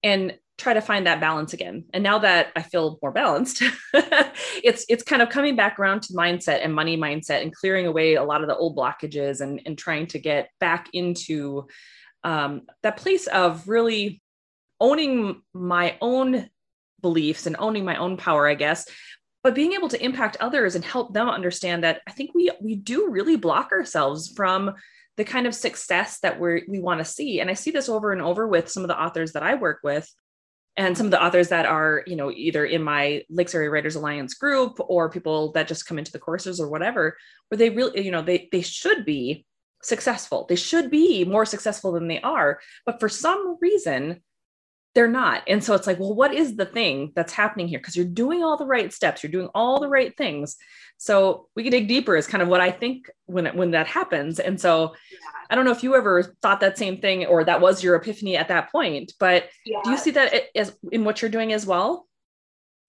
and 0.03 0.37
try 0.61 0.73
to 0.73 0.81
find 0.81 1.07
that 1.07 1.19
balance 1.19 1.53
again. 1.53 1.85
And 1.93 2.03
now 2.03 2.19
that 2.19 2.51
I 2.55 2.61
feel 2.61 2.99
more 3.01 3.11
balanced, 3.11 3.63
it's 3.93 4.85
it's 4.87 5.03
kind 5.03 5.21
of 5.21 5.29
coming 5.29 5.55
back 5.55 5.79
around 5.79 6.03
to 6.03 6.13
mindset 6.13 6.63
and 6.63 6.73
money 6.73 6.97
mindset 6.97 7.41
and 7.41 7.53
clearing 7.53 7.87
away 7.87 8.15
a 8.15 8.23
lot 8.23 8.41
of 8.41 8.47
the 8.47 8.55
old 8.55 8.77
blockages 8.77 9.41
and, 9.41 9.61
and 9.65 9.77
trying 9.77 10.07
to 10.07 10.19
get 10.19 10.49
back 10.59 10.89
into 10.93 11.67
um, 12.23 12.61
that 12.83 12.97
place 12.97 13.25
of 13.27 13.67
really 13.67 14.21
owning 14.79 15.41
my 15.53 15.97
own 15.99 16.49
beliefs 17.01 17.47
and 17.47 17.55
owning 17.57 17.83
my 17.83 17.95
own 17.95 18.15
power, 18.15 18.47
I 18.47 18.53
guess, 18.53 18.87
but 19.43 19.55
being 19.55 19.73
able 19.73 19.89
to 19.89 20.03
impact 20.03 20.37
others 20.39 20.75
and 20.75 20.85
help 20.85 21.13
them 21.13 21.27
understand 21.27 21.83
that 21.83 22.01
I 22.07 22.11
think 22.11 22.35
we 22.35 22.51
we 22.61 22.75
do 22.75 23.09
really 23.09 23.35
block 23.35 23.71
ourselves 23.71 24.31
from 24.35 24.75
the 25.17 25.25
kind 25.25 25.47
of 25.47 25.55
success 25.55 26.19
that 26.19 26.39
we 26.39 26.63
we 26.67 26.79
want 26.79 26.99
to 26.99 27.05
see. 27.05 27.39
And 27.39 27.49
I 27.49 27.55
see 27.55 27.71
this 27.71 27.89
over 27.89 28.11
and 28.11 28.21
over 28.21 28.47
with 28.47 28.69
some 28.69 28.83
of 28.83 28.89
the 28.89 29.01
authors 29.01 29.31
that 29.31 29.41
I 29.41 29.55
work 29.55 29.79
with 29.83 30.07
and 30.77 30.97
some 30.97 31.07
of 31.07 31.11
the 31.11 31.23
authors 31.23 31.49
that 31.49 31.65
are 31.65 32.03
you 32.07 32.15
know 32.15 32.31
either 32.31 32.65
in 32.65 32.83
my 32.83 33.23
lakes 33.29 33.53
area 33.53 33.69
writers 33.69 33.95
alliance 33.95 34.33
group 34.33 34.77
or 34.79 35.09
people 35.09 35.51
that 35.51 35.67
just 35.67 35.85
come 35.85 35.99
into 35.99 36.11
the 36.11 36.19
courses 36.19 36.59
or 36.59 36.69
whatever 36.69 37.17
where 37.49 37.57
they 37.57 37.69
really 37.69 38.03
you 38.03 38.11
know 38.11 38.21
they 38.21 38.47
they 38.51 38.61
should 38.61 39.05
be 39.05 39.45
successful. 39.83 40.45
They 40.47 40.55
should 40.55 40.89
be 40.89 41.25
more 41.25 41.45
successful 41.45 41.91
than 41.91 42.07
they 42.07 42.21
are. 42.21 42.59
But 42.85 42.99
for 42.99 43.09
some 43.09 43.57
reason 43.61 44.21
they're 44.93 45.07
not. 45.07 45.43
And 45.47 45.63
so 45.63 45.73
it's 45.73 45.87
like 45.87 45.99
well 45.99 46.13
what 46.13 46.33
is 46.33 46.55
the 46.55 46.65
thing 46.65 47.11
that's 47.15 47.33
happening 47.33 47.67
here? 47.67 47.79
Because 47.79 47.95
you're 47.95 48.05
doing 48.05 48.43
all 48.43 48.57
the 48.57 48.65
right 48.65 48.91
steps 48.91 49.23
you're 49.23 49.31
doing 49.31 49.49
all 49.53 49.79
the 49.79 49.87
right 49.87 50.15
things. 50.17 50.57
So 50.97 51.47
we 51.55 51.63
can 51.63 51.71
dig 51.71 51.87
deeper 51.87 52.15
is 52.15 52.27
kind 52.27 52.41
of 52.41 52.47
what 52.47 52.61
i 52.61 52.71
think 52.71 53.09
when 53.25 53.45
when 53.57 53.71
that 53.71 53.87
happens. 53.87 54.39
And 54.39 54.59
so 54.59 54.93
yeah. 55.11 55.17
i 55.49 55.55
don't 55.55 55.65
know 55.65 55.71
if 55.71 55.83
you 55.83 55.95
ever 55.95 56.35
thought 56.41 56.59
that 56.59 56.77
same 56.77 56.97
thing 56.97 57.25
or 57.25 57.43
that 57.43 57.61
was 57.61 57.83
your 57.83 57.95
epiphany 57.95 58.37
at 58.37 58.47
that 58.49 58.71
point 58.71 59.13
but 59.19 59.49
yeah. 59.65 59.79
do 59.83 59.91
you 59.91 59.97
see 59.97 60.11
that 60.11 60.33
as 60.55 60.75
in 60.91 61.03
what 61.03 61.21
you're 61.21 61.31
doing 61.31 61.53
as 61.53 61.65
well 61.65 62.07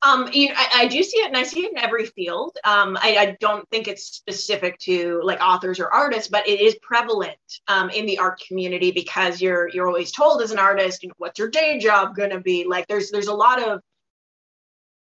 um, 0.02 0.28
you 0.32 0.48
know, 0.48 0.54
I, 0.56 0.82
I, 0.82 0.86
do 0.88 1.02
see 1.02 1.18
it, 1.18 1.28
and 1.28 1.36
I 1.36 1.44
see 1.44 1.64
it 1.64 1.72
in 1.72 1.78
every 1.78 2.06
field. 2.06 2.56
Um, 2.64 2.98
I, 3.00 3.16
I, 3.18 3.36
don't 3.40 3.68
think 3.70 3.86
it's 3.86 4.04
specific 4.04 4.78
to 4.80 5.20
like 5.22 5.40
authors 5.40 5.78
or 5.78 5.92
artists, 5.92 6.28
but 6.28 6.46
it 6.48 6.60
is 6.60 6.76
prevalent 6.82 7.38
um, 7.68 7.88
in 7.90 8.04
the 8.06 8.18
art 8.18 8.40
community 8.46 8.90
because 8.90 9.40
you're 9.40 9.68
you're 9.68 9.86
always 9.86 10.10
told 10.10 10.42
as 10.42 10.50
an 10.50 10.58
artist, 10.58 11.02
you 11.02 11.08
know, 11.08 11.14
what's 11.18 11.38
your 11.38 11.50
day 11.50 11.78
job 11.78 12.16
to 12.16 12.40
be? 12.40 12.64
Like, 12.68 12.88
there's 12.88 13.10
there's 13.10 13.28
a 13.28 13.34
lot 13.34 13.62
of 13.62 13.80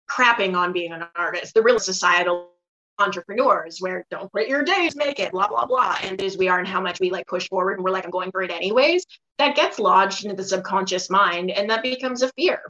crapping 0.10 0.56
on 0.56 0.74
being 0.74 0.92
an 0.92 1.06
artist. 1.16 1.54
The 1.54 1.62
real 1.62 1.80
societal 1.80 2.50
entrepreneurs 3.00 3.78
where 3.80 4.06
don't 4.12 4.30
quit 4.32 4.50
your 4.50 4.64
days, 4.64 4.96
make 4.98 5.20
it, 5.20 5.32
blah 5.32 5.48
blah 5.48 5.66
blah. 5.66 5.98
And 6.04 6.22
as 6.22 6.38
we 6.38 6.50
are, 6.50 6.60
and 6.60 6.68
how 6.68 6.82
much 6.82 7.00
we 7.00 7.12
like 7.12 7.28
push 7.28 7.48
forward, 7.48 7.78
and 7.78 7.84
we're 7.86 7.92
like, 7.92 8.04
I'm 8.04 8.12
going 8.12 8.32
for 8.32 8.42
it 8.42 8.52
anyways. 8.52 9.06
That 9.38 9.56
gets 9.56 9.80
lodged 9.80 10.26
into 10.26 10.36
the 10.36 10.44
subconscious 10.44 11.10
mind, 11.10 11.50
and 11.50 11.70
that 11.70 11.82
becomes 11.82 12.24
a 12.24 12.32
fear 12.34 12.62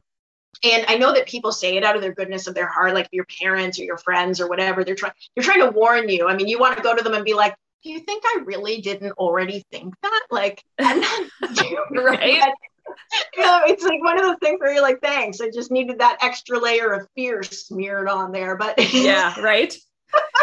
and 0.64 0.84
i 0.88 0.96
know 0.96 1.12
that 1.12 1.26
people 1.26 1.52
say 1.52 1.76
it 1.76 1.84
out 1.84 1.96
of 1.96 2.02
their 2.02 2.14
goodness 2.14 2.46
of 2.46 2.54
their 2.54 2.66
heart 2.66 2.94
like 2.94 3.08
your 3.12 3.26
parents 3.40 3.78
or 3.78 3.84
your 3.84 3.98
friends 3.98 4.40
or 4.40 4.48
whatever 4.48 4.84
they're 4.84 4.94
trying 4.94 5.12
they're 5.34 5.44
trying 5.44 5.60
to 5.60 5.70
warn 5.70 6.08
you 6.08 6.28
i 6.28 6.36
mean 6.36 6.48
you 6.48 6.58
want 6.58 6.76
to 6.76 6.82
go 6.82 6.94
to 6.94 7.02
them 7.02 7.14
and 7.14 7.24
be 7.24 7.34
like 7.34 7.54
do 7.82 7.90
you 7.90 8.00
think 8.00 8.22
i 8.24 8.40
really 8.44 8.80
didn't 8.80 9.12
already 9.12 9.64
think 9.70 9.94
that 10.02 10.22
like 10.30 10.62
i'm 10.78 11.00
not 11.00 11.30
right 11.92 12.52
you 13.36 13.42
know, 13.42 13.60
it's 13.66 13.84
like 13.84 14.02
one 14.02 14.18
of 14.18 14.24
those 14.24 14.38
things 14.40 14.60
where 14.60 14.72
you're 14.72 14.82
like, 14.82 15.00
thanks. 15.00 15.40
I 15.40 15.50
just 15.50 15.70
needed 15.70 15.98
that 15.98 16.18
extra 16.22 16.58
layer 16.58 16.92
of 16.92 17.06
fear 17.14 17.42
smeared 17.42 18.08
on 18.08 18.32
there. 18.32 18.56
But 18.56 18.92
yeah, 18.92 19.38
right. 19.40 19.74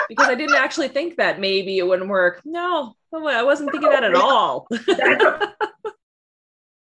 because 0.07 0.27
I 0.27 0.35
didn't 0.35 0.55
actually 0.55 0.87
think 0.89 1.17
that 1.17 1.39
maybe 1.39 1.77
it 1.77 1.87
wouldn't 1.87 2.09
work. 2.09 2.41
No, 2.45 2.95
I 3.13 3.43
wasn't 3.43 3.71
thinking 3.71 3.89
that 3.89 4.03
at 4.03 4.15
all 4.15 4.67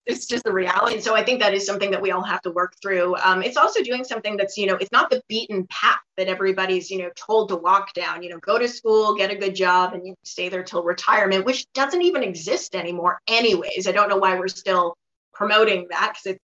it's 0.09 0.25
just 0.25 0.43
the 0.43 0.53
reality. 0.53 0.95
And 0.95 1.05
so 1.05 1.15
I 1.15 1.23
think 1.23 1.39
that 1.41 1.53
is 1.53 1.67
something 1.67 1.91
that 1.91 2.01
we 2.01 2.11
all 2.13 2.25
have 2.25 2.41
to 2.43 2.51
work 2.51 2.75
through. 2.81 3.15
Um, 3.17 3.43
it's 3.43 3.59
also 3.59 3.83
doing 3.83 4.05
something 4.05 4.39
that's, 4.39 4.57
you 4.57 4.67
know, 4.67 4.77
it's 4.77 4.91
not 4.91 5.11
the 5.11 5.23
beaten 5.29 5.67
path 5.69 6.01
that 6.17 6.29
everybody's, 6.29 6.91
you 6.91 6.99
know, 6.99 7.11
told 7.15 7.51
to 7.51 7.57
walk 7.57 7.93
down, 7.93 8.23
you 8.23 8.31
know, 8.31 8.39
go 8.39 8.59
to 8.59 8.67
school, 8.67 9.15
get 9.15 9.31
a 9.31 9.37
good 9.37 9.55
job, 9.55 9.93
and 9.93 10.07
you 10.07 10.15
stay 10.25 10.49
there 10.49 10.63
till 10.63 10.83
retirement, 10.83 11.45
which 11.45 11.71
doesn't 11.75 12.01
even 12.01 12.23
exist 12.23 12.75
anymore, 12.75 13.21
anyways. 13.29 13.87
I 13.87 13.93
don't 13.93 14.09
know 14.09 14.17
why 14.17 14.39
we're 14.39 14.49
still 14.49 14.97
promoting 15.35 15.87
that 15.91 16.15
because 16.15 16.39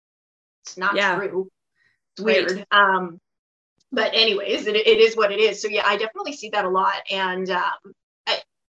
it's 0.63 0.77
not 0.77 0.95
yeah. 0.95 1.17
true. 1.17 1.49
It's 2.17 2.23
weird. 2.23 2.53
Right. 2.53 2.67
Um, 2.71 3.19
but 3.91 4.13
anyways, 4.13 4.67
it, 4.67 4.77
it 4.77 4.99
is 4.99 5.17
what 5.17 5.33
it 5.33 5.41
is. 5.41 5.63
So 5.63 5.69
yeah, 5.69 5.87
I 5.87 5.97
definitely 5.97 6.35
see 6.35 6.51
that 6.51 6.67
a 6.67 6.69
lot. 6.69 7.01
And 7.11 7.49
um, 7.51 7.95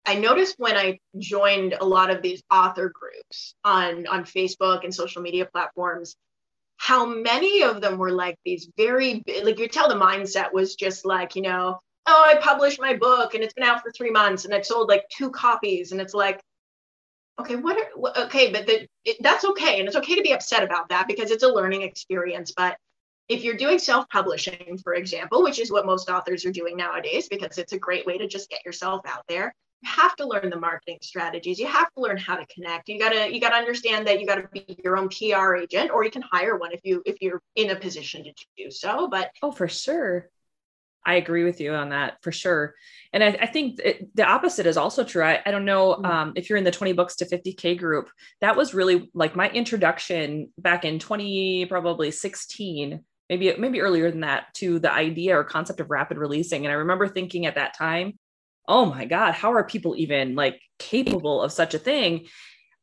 I 0.06 0.16
noticed 0.16 0.56
when 0.58 0.76
I 0.76 1.00
joined 1.18 1.76
a 1.80 1.86
lot 1.86 2.10
of 2.10 2.22
these 2.22 2.44
author 2.52 2.92
groups 2.94 3.56
on 3.63 4.08
on 4.08 4.26
Facebook 4.26 4.84
and 4.84 4.94
social 4.94 5.22
media 5.22 5.46
platforms, 5.46 6.16
how 6.78 7.06
many 7.06 7.63
of 7.63 7.82
them 7.82 7.98
were 7.98 8.12
like 8.12 8.38
these 8.46 8.70
very 8.78 9.24
like 9.44 9.60
you 9.60 9.68
tell 9.68 9.89
the 9.89 9.96
mindset 9.96 10.54
was 10.54 10.76
just 10.76 11.06
like 11.06 11.36
you 11.36 11.42
know 11.42 11.80
oh, 12.06 12.24
I 12.26 12.36
published 12.39 12.82
my 12.82 12.96
book 12.96 13.34
and 13.34 13.44
it's 13.44 13.54
been 13.54 13.63
out 13.63 13.82
for 13.82 13.92
three 13.92 14.12
months 14.12 14.46
and 14.46 14.54
I've 14.54 14.66
sold 14.66 14.89
like 14.89 15.08
two 15.10 15.30
copies. 15.32 15.92
And 15.92 16.02
it's 16.02 16.13
like, 16.13 16.42
okay, 17.39 17.56
what 17.56 17.78
are, 17.78 18.24
okay, 18.26 18.52
but 18.52 18.68
the, 18.68 18.88
it, 19.06 19.18
that's 19.22 19.46
okay. 19.46 19.80
And 19.80 19.88
it's 19.88 19.98
okay 19.98 20.16
to 20.16 20.22
be 20.22 20.34
upset 20.34 20.63
about 20.63 20.89
that 20.89 21.08
because 21.08 21.32
it's 21.32 21.44
a 21.44 21.54
learning 21.54 21.84
experience. 21.84 22.54
But 22.56 22.78
if 23.30 23.44
you're 23.44 23.58
doing 23.58 23.80
self 23.80 24.08
publishing, 24.10 24.78
for 24.84 24.94
example, 24.94 25.44
which 25.44 25.60
is 25.60 25.72
what 25.72 25.86
most 25.86 26.10
authors 26.10 26.46
are 26.46 26.52
doing 26.52 26.76
nowadays, 26.76 27.30
because 27.30 27.58
it's 27.58 27.74
a 27.74 27.80
great 27.80 28.06
way 28.06 28.18
to 28.18 28.28
just 28.28 28.50
get 28.50 28.66
yourself 28.66 29.02
out 29.08 29.24
there, 29.30 29.54
you 29.84 29.89
have 29.89 30.15
to 30.15 30.26
learn 30.26 30.50
the 30.50 30.60
marketing 30.60 31.00
strategies. 31.02 31.60
You 31.60 31.67
have 31.67 31.91
to 31.93 32.02
learn 32.02 32.17
how 32.17 32.36
to 32.36 32.46
connect. 32.48 32.88
You 32.88 33.00
gotta 33.00 33.34
you 33.34 33.41
gotta 33.41 33.56
understand 33.56 34.08
that 34.08 34.19
you 34.19 34.26
gotta 34.26 34.48
be 34.52 34.65
your 34.84 34.98
own 34.98 35.10
PR 35.10 35.56
agent, 35.56 35.91
or 35.91 36.04
you 36.04 36.12
can 36.12 36.24
hire 36.32 36.58
one 36.58 36.72
if 36.72 36.82
you 36.84 37.02
if 37.06 37.17
you're 37.22 37.41
in 37.56 37.69
a 37.72 37.76
position 37.76 38.24
to 38.24 38.34
do 38.58 38.72
so. 38.72 39.08
But 39.08 39.32
oh, 39.41 39.52
for 39.52 39.67
sure. 39.67 40.30
I 41.06 41.15
agree 41.15 41.43
with 41.43 41.60
you 41.60 41.74
on 41.74 41.89
that 41.89 42.15
for 42.22 42.32
sure. 42.32 42.76
And 43.12 43.22
I, 43.22 43.38
I 43.41 43.46
think 43.48 43.82
it, 43.84 44.15
the 44.15 44.24
opposite 44.24 44.65
is 44.65 44.78
also 44.78 45.04
true. 45.04 45.22
I, 45.22 45.41
I 45.46 45.52
don't 45.52 45.65
know 45.65 45.96
mm-hmm. 45.96 46.06
um, 46.06 46.34
if 46.38 46.50
you're 46.50 46.58
in 46.58 46.63
the 46.63 46.72
20 46.72 46.93
books 46.93 47.17
to 47.17 47.26
50K 47.26 47.78
group, 47.78 48.10
that 48.39 48.56
was 48.56 48.74
really 48.74 49.12
like 49.13 49.36
my 49.36 49.50
introduction 49.50 50.54
back 50.58 50.86
in 50.86 51.00
20, 51.00 51.65
probably 51.65 52.10
16, 52.10 53.04
maybe, 53.30 53.54
maybe 53.58 53.82
earlier 53.82 54.12
than 54.12 54.22
that 54.22 54.46
to 54.54 54.80
the 54.80 54.93
idea 54.93 55.38
or 55.38 55.43
concept 55.43 55.82
of 55.82 55.89
rapid 55.89 56.17
releasing. 56.17 56.65
And 56.65 56.72
I 56.72 56.76
remember 56.76 57.10
thinking 57.10 57.48
at 57.48 57.56
that 57.56 57.78
time, 57.78 58.17
oh 58.67 58.86
my 58.86 59.06
God, 59.06 59.34
how 59.34 59.54
are 59.54 59.63
people 59.63 59.95
even 59.97 60.36
like 60.36 60.60
capable 60.80 61.41
of 61.41 61.52
such 61.52 61.73
a 61.73 61.80
thing? 61.80 62.28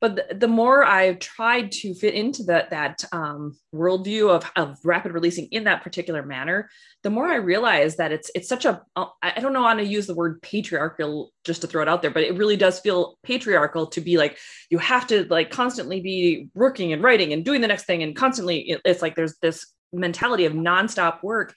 but 0.01 0.17
the, 0.17 0.35
the, 0.35 0.49
more 0.49 0.83
I've 0.83 1.19
tried 1.19 1.73
to 1.73 1.95
fit 1.95 2.15
into 2.15 2.43
that 2.45 2.71
that 2.71 3.05
um, 3.13 3.57
worldview 3.75 4.31
of, 4.31 4.51
of 4.57 4.79
rapid 4.83 5.13
releasing 5.13 5.47
in 5.51 5.65
that 5.65 5.83
particular 5.83 6.23
manner, 6.23 6.71
the 7.03 7.11
more 7.11 7.27
I 7.27 7.37
realize 7.37 7.97
that 7.97 8.11
it's 8.11 8.31
it's 8.35 8.49
such 8.49 8.65
a 8.65 8.83
uh, 8.97 9.07
don't 9.39 9.53
know 9.53 9.63
how 9.63 9.75
to 9.75 9.85
use 9.85 10.07
the 10.07 10.15
word 10.15 10.41
patriarchal 10.41 11.33
just 11.45 11.61
to 11.61 11.67
throw 11.67 11.83
it 11.83 11.89
out 11.89 12.01
there, 12.01 12.11
but 12.11 12.23
it 12.23 12.37
really 12.37 12.57
does 12.57 12.81
feel 12.81 13.19
patriarchal 13.23 13.87
to 13.89 14.01
be 14.01 14.17
like 14.17 14.39
you 14.71 14.79
have 14.79 15.07
to 15.09 15.25
like 15.25 15.51
constantly 15.51 16.01
be 16.01 16.49
working 16.55 16.93
and 16.93 17.03
writing 17.03 17.33
and 17.33 17.45
doing 17.45 17.61
the 17.61 17.69
next 17.69 17.85
thing 17.85 18.03
and 18.03 18.17
constantly 18.17 18.79
it's 18.85 19.03
like 19.03 19.17
there's 19.17 19.37
this 19.43 19.67
mentality 19.93 20.47
of 20.47 20.55
nonstop 20.55 21.23
work. 21.23 21.55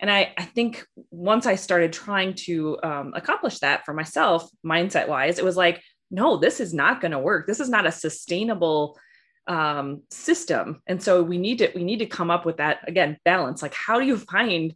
And 0.00 0.10
I, 0.10 0.32
I 0.36 0.44
think 0.44 0.84
once 1.10 1.46
I 1.46 1.54
started 1.54 1.92
trying 1.92 2.34
to 2.46 2.78
um, 2.82 3.12
accomplish 3.14 3.58
that 3.60 3.84
for 3.84 3.92
myself, 3.92 4.48
mindset 4.64 5.08
wise, 5.08 5.38
it 5.38 5.44
was 5.44 5.56
like, 5.56 5.82
no, 6.10 6.38
this 6.38 6.58
is 6.58 6.74
not 6.74 7.00
going 7.00 7.12
to 7.12 7.18
work. 7.18 7.46
This 7.46 7.60
is 7.60 7.68
not 7.68 7.86
a 7.86 7.92
sustainable 7.92 8.98
um, 9.46 10.02
system. 10.10 10.82
And 10.86 11.02
so 11.02 11.22
we 11.22 11.38
need 11.38 11.58
to 11.58 11.70
we 11.74 11.84
need 11.84 11.98
to 11.98 12.06
come 12.06 12.30
up 12.30 12.44
with 12.44 12.58
that 12.58 12.88
again 12.88 13.18
balance. 13.24 13.62
Like 13.62 13.74
how 13.74 13.98
do 13.98 14.06
you 14.06 14.16
find 14.16 14.74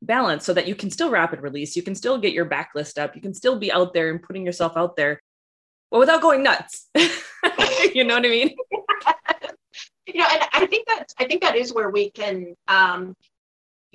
balance 0.00 0.44
so 0.44 0.54
that 0.54 0.66
you 0.66 0.74
can 0.74 0.90
still 0.90 1.10
rapid 1.10 1.40
release, 1.40 1.76
you 1.76 1.82
can 1.82 1.94
still 1.94 2.18
get 2.18 2.32
your 2.32 2.46
backlist 2.46 2.98
up, 2.98 3.14
you 3.14 3.22
can 3.22 3.34
still 3.34 3.58
be 3.58 3.70
out 3.72 3.94
there 3.94 4.10
and 4.10 4.22
putting 4.22 4.44
yourself 4.44 4.76
out 4.76 4.96
there, 4.96 5.22
but 5.90 5.98
without 5.98 6.22
going 6.22 6.42
nuts. 6.42 6.88
you 6.94 8.04
know 8.04 8.14
what 8.14 8.26
I 8.26 8.30
mean? 8.30 8.54
you 10.06 10.20
know, 10.20 10.26
and 10.30 10.42
I 10.52 10.66
think 10.66 10.86
that 10.88 11.12
I 11.18 11.24
think 11.24 11.42
that 11.42 11.56
is 11.56 11.72
where 11.72 11.90
we 11.90 12.10
can 12.10 12.54
um, 12.68 13.16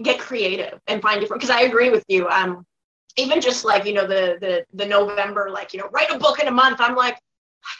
get 0.02 0.20
creative 0.20 0.80
and 0.88 1.02
find 1.02 1.20
different. 1.20 1.42
Because 1.42 1.56
I 1.56 1.62
agree 1.62 1.90
with 1.90 2.06
you. 2.08 2.28
Um, 2.28 2.66
even 3.18 3.42
just 3.42 3.66
like 3.66 3.86
you 3.86 3.94
know 3.94 4.08
the 4.08 4.38
the 4.40 4.66
the 4.74 4.86
November 4.86 5.50
like 5.52 5.74
you 5.74 5.80
know 5.80 5.90
write 5.92 6.12
a 6.12 6.20
book 6.20 6.40
in 6.40 6.48
a 6.48 6.52
month. 6.52 6.80
I'm 6.80 6.96
like, 6.96 7.18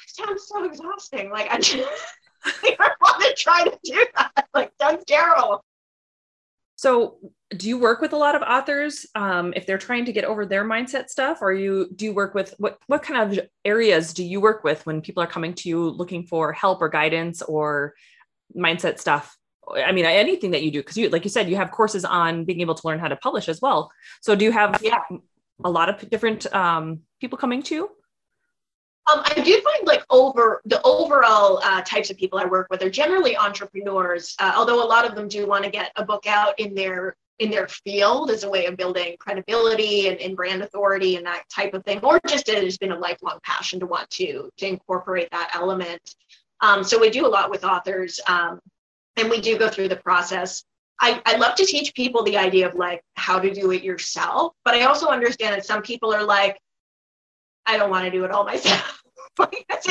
sounds 0.08 0.48
so 0.48 0.64
exhausting. 0.64 1.30
Like 1.30 1.50
I 1.52 1.58
just 1.62 1.88
I 2.46 2.90
want 3.02 3.24
to 3.24 3.34
try 3.36 3.64
to 3.64 3.80
do 3.84 4.06
that. 4.16 4.48
Like 4.54 4.72
sounds 4.82 5.04
terrible. 5.06 5.64
So, 6.78 7.18
do 7.56 7.68
you 7.68 7.80
work 7.80 8.02
with 8.02 8.14
a 8.14 8.18
lot 8.18 8.36
of 8.36 8.42
authors 8.42 9.06
um, 9.14 9.54
if 9.56 9.68
they're 9.68 9.78
trying 9.78 10.06
to 10.06 10.12
get 10.12 10.26
over 10.26 10.46
their 10.46 10.64
mindset 10.64 11.10
stuff, 11.10 11.40
or 11.42 11.54
you 11.54 11.90
do 11.96 12.06
you 12.06 12.14
work 12.14 12.34
with 12.34 12.56
what 12.58 12.80
what 12.88 13.04
kind 13.04 13.32
of 13.32 13.46
areas 13.64 14.14
do 14.14 14.24
you 14.24 14.42
work 14.42 14.64
with 14.64 14.84
when 14.86 15.02
people 15.02 15.22
are 15.22 15.28
coming 15.28 15.54
to 15.54 15.70
you 15.70 15.90
looking 15.90 16.24
for 16.24 16.54
help 16.54 16.82
or 16.82 16.90
guidance 16.90 17.44
or 17.44 17.94
mindset 18.56 19.00
stuff? 19.00 19.37
I 19.76 19.92
mean, 19.92 20.06
anything 20.06 20.52
that 20.52 20.64
you 20.64 20.72
do, 20.72 20.80
because 20.80 20.98
you, 20.98 21.10
like 21.10 21.24
you 21.24 21.30
said, 21.30 21.50
you 21.50 21.56
have 21.56 21.72
courses 21.72 22.06
on 22.06 22.46
being 22.46 22.62
able 22.62 22.76
to 22.76 22.88
learn 22.88 23.00
how 23.00 23.08
to 23.08 23.16
publish 23.18 23.50
as 23.50 23.62
well. 23.62 23.92
So, 24.22 24.36
do 24.36 24.46
you 24.46 24.52
have 24.52 24.80
yeah. 24.82 25.02
a 25.64 25.70
lot 25.70 25.90
of 25.90 26.10
different 26.10 26.52
um, 26.54 27.02
people 27.20 27.38
coming 27.38 27.62
to 27.64 27.76
you? 27.76 27.90
Um, 29.12 29.22
I 29.26 29.42
do 29.42 29.62
find 29.62 29.88
like 29.88 30.04
over 30.10 30.62
the 30.66 30.82
overall 30.84 31.60
uh, 31.64 31.82
types 31.82 32.10
of 32.10 32.18
people 32.18 32.40
I 32.40 32.46
work 32.46 32.68
with 32.70 32.84
are 32.84 32.90
generally 32.90 33.38
entrepreneurs, 33.38 34.36
uh, 34.40 34.54
although 34.56 34.84
a 34.84 34.86
lot 34.86 35.06
of 35.06 35.16
them 35.16 35.28
do 35.28 35.48
want 35.48 35.64
to 35.64 35.70
get 35.70 35.92
a 35.96 36.04
book 36.04 36.28
out 36.28 36.60
in 36.60 36.76
their 36.76 37.16
in 37.40 37.52
their 37.52 37.68
field 37.68 38.32
as 38.32 38.44
a 38.44 38.50
way 38.50 38.66
of 38.66 38.76
building 38.76 39.16
credibility 39.20 40.08
and, 40.08 40.20
and 40.20 40.36
brand 40.36 40.64
authority 40.64 41.18
and 41.18 41.26
that 41.26 41.44
type 41.54 41.74
of 41.74 41.86
thing, 41.86 42.00
or 42.02 42.20
just 42.28 42.50
it 42.50 42.64
has 42.64 42.78
been 42.78 42.92
a 42.92 42.98
lifelong 42.98 43.40
passion 43.44 43.80
to 43.80 43.86
want 43.86 44.10
to 44.10 44.50
to 44.58 44.68
incorporate 44.68 45.30
that 45.32 45.52
element. 45.54 46.16
Um, 46.60 46.84
so 46.84 47.00
we 47.00 47.10
do 47.10 47.26
a 47.26 47.30
lot 47.30 47.50
with 47.50 47.64
authors. 47.64 48.20
Um, 48.28 48.60
and 49.18 49.30
we 49.30 49.42
do 49.42 49.58
go 49.58 49.70
through 49.70 49.90
the 49.90 49.98
process. 49.98 50.64
I, 51.00 51.22
I 51.26 51.38
love 51.38 51.56
to 51.56 51.66
teach 51.66 51.94
people 51.94 52.24
the 52.24 52.38
idea 52.38 52.68
of 52.68 52.76
like 52.76 53.04
how 53.16 53.40
to 53.40 53.54
do 53.54 53.72
it 53.72 53.84
yourself, 53.84 54.54
but 54.66 54.74
I 54.74 54.84
also 54.84 55.08
understand 55.08 55.54
that 55.54 55.66
some 55.66 55.82
people 55.82 56.14
are 56.14 56.24
like, 56.24 56.60
I 57.66 57.78
don't 57.78 57.90
want 57.90 58.06
to 58.06 58.12
do 58.12 58.24
it 58.24 58.32
all 58.32 58.46
myself. 58.46 59.04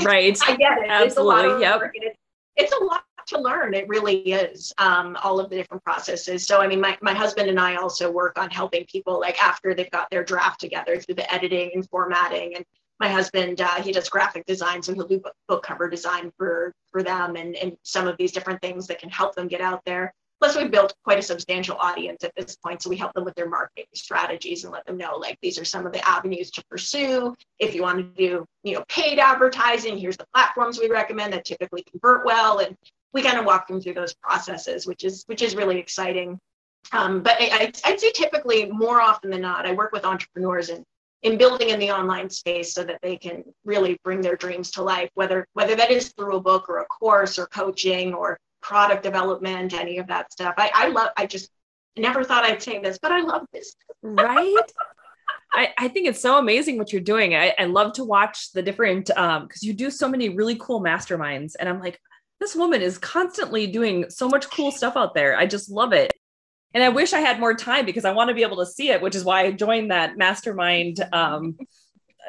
right. 0.02 0.38
I 0.42 0.56
get 0.56 0.78
it. 0.78 0.90
Absolutely. 0.90 1.06
It's 1.06 1.16
a 1.16 1.22
lot 1.22 1.44
of 1.44 1.60
yep. 1.60 1.78
work. 1.78 1.92
It's, 1.94 2.18
it's 2.56 2.72
a 2.72 2.84
lot 2.84 3.04
to 3.26 3.40
learn. 3.40 3.74
It 3.74 3.88
really 3.88 4.18
is. 4.18 4.72
Um, 4.78 5.16
all 5.22 5.38
of 5.38 5.50
the 5.50 5.56
different 5.56 5.84
processes. 5.84 6.46
So 6.46 6.60
I 6.60 6.66
mean, 6.66 6.80
my, 6.80 6.96
my 7.02 7.12
husband 7.12 7.48
and 7.48 7.60
I 7.60 7.76
also 7.76 8.10
work 8.10 8.38
on 8.38 8.50
helping 8.50 8.84
people 8.86 9.20
like 9.20 9.42
after 9.42 9.74
they've 9.74 9.90
got 9.90 10.10
their 10.10 10.24
draft 10.24 10.60
together 10.60 10.96
through 10.98 11.16
the 11.16 11.32
editing 11.32 11.70
and 11.74 11.88
formatting 11.88 12.56
and 12.56 12.64
my 13.00 13.08
husband 13.08 13.60
uh, 13.60 13.82
he 13.82 13.92
does 13.92 14.08
graphic 14.08 14.44
design 14.46 14.82
so 14.82 14.92
he'll 14.94 15.06
do 15.06 15.22
book 15.48 15.62
cover 15.62 15.88
design 15.88 16.32
for 16.36 16.72
for 16.90 17.02
them 17.02 17.36
and, 17.36 17.56
and 17.56 17.76
some 17.82 18.06
of 18.06 18.16
these 18.16 18.32
different 18.32 18.60
things 18.62 18.86
that 18.86 18.98
can 18.98 19.10
help 19.10 19.34
them 19.34 19.48
get 19.48 19.60
out 19.60 19.82
there. 19.84 20.14
Plus 20.38 20.56
we've 20.56 20.70
built 20.70 20.94
quite 21.02 21.18
a 21.18 21.22
substantial 21.22 21.76
audience 21.76 22.22
at 22.22 22.32
this 22.36 22.56
point 22.56 22.82
so 22.82 22.90
we 22.90 22.96
help 22.96 23.12
them 23.14 23.24
with 23.24 23.34
their 23.34 23.48
marketing 23.48 23.86
strategies 23.94 24.64
and 24.64 24.72
let 24.72 24.84
them 24.86 24.96
know 24.96 25.16
like 25.16 25.38
these 25.42 25.58
are 25.58 25.64
some 25.64 25.86
of 25.86 25.92
the 25.92 26.08
avenues 26.08 26.50
to 26.50 26.64
pursue. 26.70 27.34
If 27.58 27.74
you 27.74 27.82
want 27.82 27.98
to 27.98 28.04
do 28.22 28.44
you 28.62 28.74
know 28.74 28.84
paid 28.88 29.18
advertising 29.18 29.98
here's 29.98 30.16
the 30.16 30.26
platforms 30.34 30.78
we 30.78 30.88
recommend 30.88 31.32
that 31.32 31.44
typically 31.44 31.84
convert 31.90 32.24
well 32.24 32.58
and 32.58 32.76
we 33.12 33.22
kind 33.22 33.38
of 33.38 33.46
walk 33.46 33.66
them 33.66 33.80
through 33.80 33.94
those 33.94 34.14
processes 34.14 34.86
which 34.86 35.04
is 35.04 35.24
which 35.26 35.42
is 35.42 35.54
really 35.56 35.78
exciting. 35.78 36.38
Um, 36.92 37.20
but 37.22 37.36
I, 37.40 37.72
i'd 37.84 38.00
say 38.00 38.12
typically 38.12 38.70
more 38.70 39.00
often 39.00 39.28
than 39.30 39.40
not 39.40 39.66
i 39.66 39.72
work 39.72 39.90
with 39.90 40.04
entrepreneurs 40.04 40.68
and 40.68 40.84
in 41.22 41.38
building 41.38 41.70
in 41.70 41.78
the 41.78 41.90
online 41.90 42.28
space 42.30 42.72
so 42.72 42.84
that 42.84 42.98
they 43.02 43.16
can 43.16 43.42
really 43.64 43.98
bring 44.04 44.20
their 44.20 44.36
dreams 44.36 44.70
to 44.70 44.82
life 44.82 45.10
whether 45.14 45.46
whether 45.54 45.74
that 45.74 45.90
is 45.90 46.12
through 46.16 46.36
a 46.36 46.40
book 46.40 46.68
or 46.68 46.78
a 46.78 46.86
course 46.86 47.38
or 47.38 47.46
coaching 47.46 48.14
or 48.14 48.38
product 48.60 49.02
development 49.02 49.72
any 49.72 49.98
of 49.98 50.06
that 50.06 50.30
stuff 50.32 50.54
i, 50.58 50.70
I 50.74 50.88
love 50.88 51.08
i 51.16 51.26
just 51.26 51.50
never 51.96 52.24
thought 52.24 52.44
i'd 52.44 52.62
say 52.62 52.78
this 52.78 52.98
but 53.00 53.12
i 53.12 53.20
love 53.20 53.46
this 53.52 53.74
right 54.02 54.72
I, 55.52 55.72
I 55.78 55.88
think 55.88 56.08
it's 56.08 56.20
so 56.20 56.38
amazing 56.38 56.76
what 56.76 56.92
you're 56.92 57.00
doing. 57.00 57.34
I, 57.34 57.54
I 57.56 57.64
love 57.64 57.94
to 57.94 58.04
watch 58.04 58.52
the 58.52 58.62
different 58.62 59.10
um 59.16 59.46
because 59.46 59.62
you 59.62 59.72
do 59.72 59.90
so 59.90 60.08
many 60.08 60.28
really 60.28 60.56
cool 60.56 60.82
masterminds, 60.82 61.54
and 61.58 61.68
I'm 61.68 61.80
like, 61.80 62.00
this 62.40 62.54
woman 62.54 62.82
is 62.82 62.98
constantly 62.98 63.66
doing 63.66 64.10
so 64.10 64.28
much 64.28 64.50
cool 64.50 64.70
stuff 64.70 64.96
out 64.96 65.14
there. 65.14 65.36
I 65.36 65.46
just 65.46 65.70
love 65.70 65.92
it 65.92 66.12
and 66.76 66.84
I 66.84 66.90
wish 66.90 67.14
I 67.14 67.20
had 67.20 67.40
more 67.40 67.54
time 67.54 67.86
because 67.86 68.04
I 68.04 68.12
want 68.12 68.28
to 68.28 68.34
be 68.34 68.42
able 68.42 68.58
to 68.58 68.66
see 68.66 68.90
it, 68.90 69.00
which 69.00 69.14
is 69.14 69.24
why 69.24 69.46
I 69.46 69.52
joined 69.52 69.90
that 69.90 70.18
mastermind 70.18 71.02
um, 71.10 71.56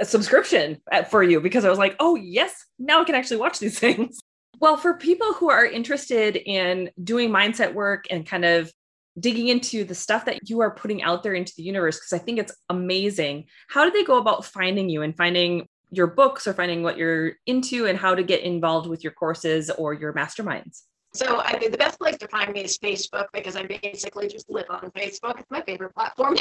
subscription 0.04 0.78
for 1.10 1.22
you 1.22 1.42
because 1.42 1.66
I 1.66 1.70
was 1.70 1.78
like, 1.78 1.98
oh, 2.00 2.16
yes, 2.16 2.56
now 2.80 3.02
I 3.02 3.04
can 3.04 3.14
actually 3.14 3.38
watch 3.38 3.60
these 3.60 3.78
things. 3.86 4.22
Well, 4.62 4.78
for 4.78 4.94
people 4.94 5.34
who 5.34 5.50
are 5.50 5.66
interested 5.66 6.38
in 6.38 6.90
doing 7.04 7.30
mindset 7.30 7.74
work 7.74 8.06
and 8.10 8.26
kind 8.26 8.46
of 8.46 8.72
digging 9.20 9.50
into 9.50 9.84
the 9.84 9.94
stuff 9.94 10.24
that 10.24 10.50
you 10.50 10.62
are 10.62 10.72
putting 10.72 11.04
out 11.04 11.24
there 11.24 11.34
into 11.34 11.52
the 11.58 11.64
universe, 11.64 11.98
because 11.98 12.14
I 12.14 12.24
think 12.24 12.40
it's 12.40 12.56
amazing, 12.70 13.48
how 13.68 13.84
do 13.84 13.92
they 13.92 14.06
go 14.06 14.18
about 14.18 14.46
finding 14.46 14.88
you 14.88 15.02
and 15.02 15.14
finding 15.18 15.68
your 15.92 16.08
books 16.08 16.48
or 16.48 16.54
finding 16.54 16.84
what 16.84 16.96
you're 16.96 17.34
into 17.48 17.86
and 17.86 18.00
how 18.00 18.16
to 18.16 18.24
get 18.24 18.44
involved 18.44 18.88
with 18.88 19.04
your 19.04 19.12
courses 19.12 19.70
or 19.72 19.94
your 19.94 20.14
masterminds? 20.14 20.84
So 21.14 21.40
I 21.40 21.58
think 21.58 21.72
the 21.72 21.78
best 21.78 22.00
place 22.00 22.18
to 22.18 22.28
find 22.28 22.54
me 22.54 22.62
is 22.62 22.78
Facebook 22.78 23.26
because 23.34 23.56
I 23.56 23.64
basically 23.64 24.28
just 24.28 24.50
live 24.50 24.66
on 24.70 24.92
Facebook. 24.92 25.40
It's 25.40 25.50
my 25.50 25.62
favorite 25.62 25.94
platform. 25.96 26.36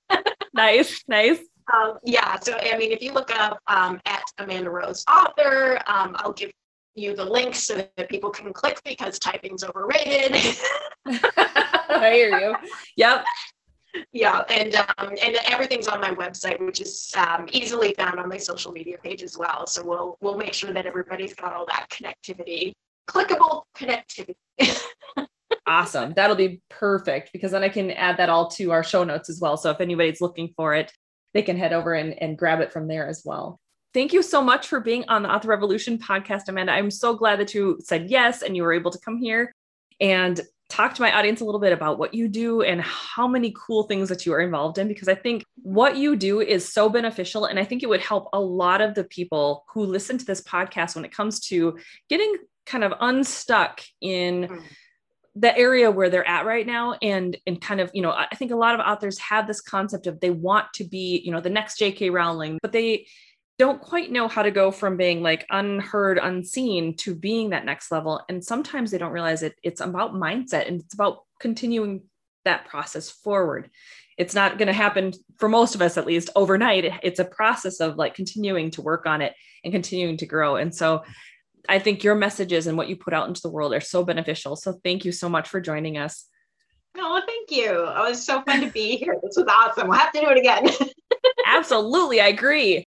nice, 0.54 1.02
nice. 1.08 1.38
Um, 1.72 1.98
yeah. 2.04 2.38
So 2.40 2.56
I 2.58 2.76
mean, 2.78 2.92
if 2.92 3.02
you 3.02 3.12
look 3.12 3.30
up 3.38 3.58
um, 3.66 4.00
at 4.06 4.22
Amanda 4.38 4.70
Rose 4.70 5.04
author, 5.10 5.80
um, 5.86 6.16
I'll 6.18 6.32
give 6.32 6.52
you 6.94 7.16
the 7.16 7.24
links 7.24 7.64
so 7.64 7.74
that 7.96 8.08
people 8.08 8.30
can 8.30 8.52
click 8.52 8.80
because 8.84 9.18
typing's 9.18 9.64
overrated. 9.64 10.36
I 11.06 12.10
hear 12.14 12.38
you. 12.38 12.54
Yep. 12.96 13.24
Yeah, 14.12 14.42
and 14.48 14.74
um, 14.74 15.10
and 15.22 15.36
everything's 15.46 15.86
on 15.86 16.00
my 16.00 16.10
website, 16.10 16.64
which 16.64 16.80
is 16.80 17.12
um, 17.16 17.46
easily 17.52 17.94
found 17.96 18.18
on 18.18 18.28
my 18.28 18.36
social 18.36 18.72
media 18.72 18.96
page 19.02 19.22
as 19.22 19.38
well. 19.38 19.66
So 19.66 19.84
we'll 19.84 20.18
we'll 20.20 20.36
make 20.36 20.52
sure 20.52 20.72
that 20.72 20.84
everybody's 20.84 21.34
got 21.34 21.52
all 21.52 21.64
that 21.66 21.86
connectivity 21.90 22.72
clickable 23.08 23.62
connectivity. 23.76 24.36
awesome. 25.66 26.12
That'll 26.14 26.36
be 26.36 26.60
perfect 26.68 27.32
because 27.32 27.52
then 27.52 27.62
I 27.62 27.68
can 27.68 27.90
add 27.92 28.18
that 28.18 28.28
all 28.28 28.48
to 28.52 28.72
our 28.72 28.84
show 28.84 29.04
notes 29.04 29.28
as 29.28 29.40
well. 29.40 29.56
So 29.56 29.70
if 29.70 29.80
anybody's 29.80 30.20
looking 30.20 30.52
for 30.56 30.74
it, 30.74 30.92
they 31.32 31.42
can 31.42 31.56
head 31.56 31.72
over 31.72 31.94
and, 31.94 32.20
and 32.22 32.38
grab 32.38 32.60
it 32.60 32.72
from 32.72 32.88
there 32.88 33.08
as 33.08 33.22
well. 33.24 33.60
Thank 33.92 34.12
you 34.12 34.22
so 34.22 34.42
much 34.42 34.66
for 34.66 34.80
being 34.80 35.04
on 35.08 35.22
the 35.22 35.32
Author 35.32 35.48
Revolution 35.48 35.98
podcast, 35.98 36.48
Amanda. 36.48 36.72
I'm 36.72 36.90
so 36.90 37.14
glad 37.14 37.38
that 37.38 37.54
you 37.54 37.78
said 37.82 38.10
yes 38.10 38.42
and 38.42 38.56
you 38.56 38.62
were 38.62 38.72
able 38.72 38.90
to 38.90 38.98
come 38.98 39.18
here 39.18 39.52
and 40.00 40.40
talk 40.68 40.94
to 40.94 41.02
my 41.02 41.16
audience 41.16 41.40
a 41.40 41.44
little 41.44 41.60
bit 41.60 41.72
about 41.72 41.98
what 41.98 42.14
you 42.14 42.26
do 42.26 42.62
and 42.62 42.80
how 42.80 43.28
many 43.28 43.54
cool 43.56 43.84
things 43.84 44.08
that 44.08 44.26
you 44.26 44.32
are 44.32 44.40
involved 44.40 44.78
in 44.78 44.88
because 44.88 45.08
I 45.08 45.14
think 45.14 45.44
what 45.56 45.96
you 45.96 46.16
do 46.16 46.40
is 46.40 46.72
so 46.72 46.88
beneficial. 46.88 47.44
And 47.44 47.58
I 47.58 47.64
think 47.64 47.82
it 47.82 47.88
would 47.88 48.00
help 48.00 48.28
a 48.32 48.40
lot 48.40 48.80
of 48.80 48.94
the 48.94 49.04
people 49.04 49.64
who 49.72 49.84
listen 49.84 50.18
to 50.18 50.24
this 50.24 50.42
podcast 50.42 50.96
when 50.96 51.04
it 51.04 51.14
comes 51.14 51.38
to 51.48 51.78
getting 52.08 52.34
kind 52.66 52.84
of 52.84 52.92
unstuck 53.00 53.80
in. 54.00 54.48
Mm 54.48 54.62
the 55.36 55.58
area 55.58 55.90
where 55.90 56.08
they're 56.10 56.28
at 56.28 56.46
right 56.46 56.64
now. 56.64 56.94
And 57.02 57.36
and 57.44 57.60
kind 57.60 57.80
of 57.80 57.90
you 57.92 58.02
know 58.02 58.12
i 58.12 58.28
think 58.36 58.52
a 58.52 58.56
lot 58.56 58.78
of 58.78 58.86
authors 58.86 59.18
have 59.18 59.48
this 59.48 59.60
concept 59.60 60.06
of 60.06 60.20
they 60.20 60.30
want 60.30 60.72
to 60.74 60.84
be 60.84 61.22
you 61.24 61.32
know 61.32 61.40
the 61.40 61.50
next 61.50 61.80
jk 61.80 62.12
rowling 62.12 62.60
but 62.62 62.70
they 62.70 63.06
don't 63.58 63.80
quite 63.80 64.10
know 64.10 64.26
how 64.26 64.42
to 64.42 64.50
go 64.50 64.70
from 64.70 64.96
being 64.96 65.22
like 65.22 65.46
unheard 65.50 66.18
unseen 66.18 66.96
to 66.96 67.14
being 67.14 67.50
that 67.50 67.64
next 67.64 67.92
level. 67.92 68.20
And 68.28 68.44
sometimes 68.44 68.90
they 68.90 68.98
don't 68.98 69.12
realize 69.12 69.42
it 69.42 69.54
it's 69.62 69.80
about 69.80 70.14
mindset 70.14 70.66
and 70.66 70.80
it's 70.80 70.94
about 70.94 71.18
continuing 71.40 72.02
that 72.44 72.66
process 72.66 73.10
forward. 73.10 73.70
It's 74.18 74.34
not 74.34 74.58
going 74.58 74.66
to 74.66 74.72
happen 74.72 75.12
for 75.38 75.48
most 75.48 75.74
of 75.74 75.82
us 75.82 75.96
at 75.96 76.06
least 76.06 76.30
overnight. 76.36 77.00
It's 77.02 77.20
a 77.20 77.24
process 77.24 77.80
of 77.80 77.96
like 77.96 78.14
continuing 78.14 78.70
to 78.72 78.82
work 78.82 79.06
on 79.06 79.22
it 79.22 79.34
and 79.62 79.72
continuing 79.72 80.16
to 80.18 80.26
grow. 80.26 80.56
And 80.56 80.74
so 80.74 81.04
I 81.68 81.78
think 81.78 82.04
your 82.04 82.14
messages 82.14 82.66
and 82.66 82.76
what 82.76 82.88
you 82.88 82.96
put 82.96 83.14
out 83.14 83.28
into 83.28 83.40
the 83.42 83.50
world 83.50 83.72
are 83.72 83.80
so 83.80 84.04
beneficial. 84.04 84.56
So 84.56 84.78
thank 84.84 85.04
you 85.04 85.12
so 85.12 85.28
much 85.28 85.48
for 85.48 85.60
joining 85.60 85.98
us. 85.98 86.26
Oh, 86.96 87.20
thank 87.26 87.50
you. 87.50 87.70
It 87.70 88.08
was 88.08 88.24
so 88.24 88.42
fun 88.42 88.60
to 88.60 88.70
be 88.70 88.96
here. 88.96 89.16
This 89.22 89.36
was 89.36 89.46
awesome. 89.48 89.88
We'll 89.88 89.98
have 89.98 90.12
to 90.12 90.20
do 90.20 90.28
it 90.28 90.38
again. 90.38 90.68
absolutely. 91.46 92.20
I 92.20 92.28
agree. 92.28 92.84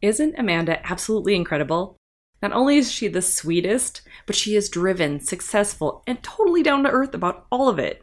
Isn't 0.00 0.38
Amanda 0.38 0.80
absolutely 0.90 1.34
incredible? 1.34 1.96
Not 2.40 2.52
only 2.52 2.78
is 2.78 2.90
she 2.90 3.08
the 3.08 3.20
sweetest, 3.20 4.00
but 4.24 4.34
she 4.34 4.56
is 4.56 4.70
driven, 4.70 5.20
successful, 5.20 6.02
and 6.06 6.22
totally 6.22 6.62
down 6.62 6.84
to 6.84 6.90
earth 6.90 7.14
about 7.14 7.46
all 7.52 7.68
of 7.68 7.78
it. 7.78 8.02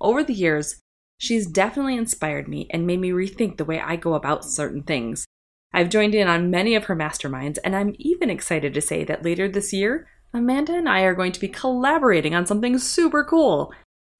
Over 0.00 0.22
the 0.22 0.34
years, 0.34 0.80
she's 1.16 1.46
definitely 1.46 1.96
inspired 1.96 2.46
me 2.46 2.66
and 2.70 2.86
made 2.86 3.00
me 3.00 3.10
rethink 3.10 3.56
the 3.56 3.64
way 3.64 3.80
I 3.80 3.96
go 3.96 4.14
about 4.14 4.44
certain 4.44 4.82
things. 4.82 5.24
I've 5.72 5.88
joined 5.88 6.14
in 6.14 6.26
on 6.26 6.50
many 6.50 6.74
of 6.74 6.84
her 6.84 6.96
masterminds, 6.96 7.58
and 7.64 7.76
I'm 7.76 7.94
even 7.98 8.30
excited 8.30 8.74
to 8.74 8.80
say 8.80 9.04
that 9.04 9.24
later 9.24 9.48
this 9.48 9.72
year, 9.72 10.08
Amanda 10.32 10.74
and 10.74 10.88
I 10.88 11.02
are 11.02 11.14
going 11.14 11.32
to 11.32 11.40
be 11.40 11.48
collaborating 11.48 12.34
on 12.34 12.46
something 12.46 12.78
super 12.78 13.24
cool. 13.24 13.72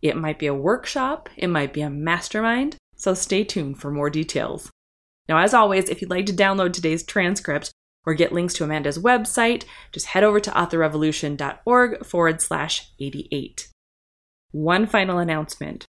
It 0.02 0.16
might 0.16 0.38
be 0.38 0.46
a 0.46 0.54
workshop, 0.54 1.28
it 1.36 1.48
might 1.48 1.72
be 1.72 1.82
a 1.82 1.90
mastermind, 1.90 2.76
so 2.96 3.14
stay 3.14 3.44
tuned 3.44 3.80
for 3.80 3.90
more 3.90 4.10
details. 4.10 4.70
Now, 5.28 5.38
as 5.38 5.54
always, 5.54 5.88
if 5.88 6.00
you'd 6.00 6.10
like 6.10 6.26
to 6.26 6.32
download 6.32 6.72
today's 6.72 7.04
transcript 7.04 7.70
or 8.04 8.14
get 8.14 8.32
links 8.32 8.54
to 8.54 8.64
Amanda's 8.64 8.98
website, 8.98 9.64
just 9.92 10.06
head 10.06 10.24
over 10.24 10.40
to 10.40 10.50
authorrevolution.org 10.50 12.04
forward 12.04 12.40
slash 12.40 12.90
88. 12.98 13.68
One 14.52 14.86
final 14.86 15.18
announcement. 15.18 15.86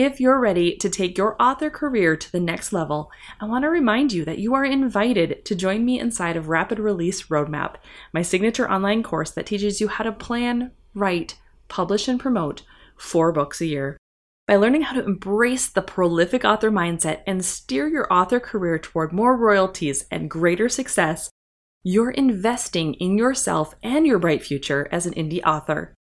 If 0.00 0.20
you're 0.20 0.38
ready 0.38 0.76
to 0.76 0.88
take 0.88 1.18
your 1.18 1.34
author 1.42 1.70
career 1.70 2.16
to 2.16 2.30
the 2.30 2.38
next 2.38 2.72
level, 2.72 3.10
I 3.40 3.46
want 3.46 3.64
to 3.64 3.68
remind 3.68 4.12
you 4.12 4.24
that 4.26 4.38
you 4.38 4.54
are 4.54 4.64
invited 4.64 5.44
to 5.44 5.56
join 5.56 5.84
me 5.84 5.98
inside 5.98 6.36
of 6.36 6.48
Rapid 6.48 6.78
Release 6.78 7.24
Roadmap, 7.24 7.78
my 8.12 8.22
signature 8.22 8.70
online 8.70 9.02
course 9.02 9.32
that 9.32 9.46
teaches 9.46 9.80
you 9.80 9.88
how 9.88 10.04
to 10.04 10.12
plan, 10.12 10.70
write, 10.94 11.36
publish, 11.66 12.06
and 12.06 12.20
promote 12.20 12.62
four 12.96 13.32
books 13.32 13.60
a 13.60 13.66
year. 13.66 13.96
By 14.46 14.54
learning 14.54 14.82
how 14.82 14.94
to 14.94 15.04
embrace 15.04 15.66
the 15.66 15.82
prolific 15.82 16.44
author 16.44 16.70
mindset 16.70 17.22
and 17.26 17.44
steer 17.44 17.88
your 17.88 18.06
author 18.12 18.38
career 18.38 18.78
toward 18.78 19.12
more 19.12 19.36
royalties 19.36 20.04
and 20.12 20.30
greater 20.30 20.68
success, 20.68 21.28
you're 21.82 22.12
investing 22.12 22.94
in 22.94 23.18
yourself 23.18 23.74
and 23.82 24.06
your 24.06 24.20
bright 24.20 24.44
future 24.44 24.86
as 24.92 25.06
an 25.06 25.14
indie 25.14 25.42
author. 25.44 25.92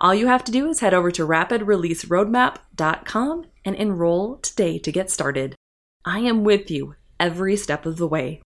All 0.00 0.14
you 0.14 0.28
have 0.28 0.44
to 0.44 0.52
do 0.52 0.68
is 0.68 0.80
head 0.80 0.94
over 0.94 1.10
to 1.10 1.26
rapidreleaseroadmap.com 1.26 3.44
and 3.66 3.76
enroll 3.76 4.38
today 4.38 4.78
to 4.78 4.90
get 4.90 5.10
started. 5.10 5.54
I 6.06 6.20
am 6.20 6.42
with 6.42 6.70
you 6.70 6.94
every 7.18 7.54
step 7.56 7.84
of 7.84 7.98
the 7.98 8.08
way. 8.08 8.40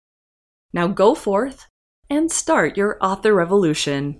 Now 0.73 0.87
go 0.87 1.13
forth 1.13 1.67
and 2.09 2.31
start 2.31 2.75
your 2.75 2.97
author 2.99 3.35
revolution. 3.35 4.19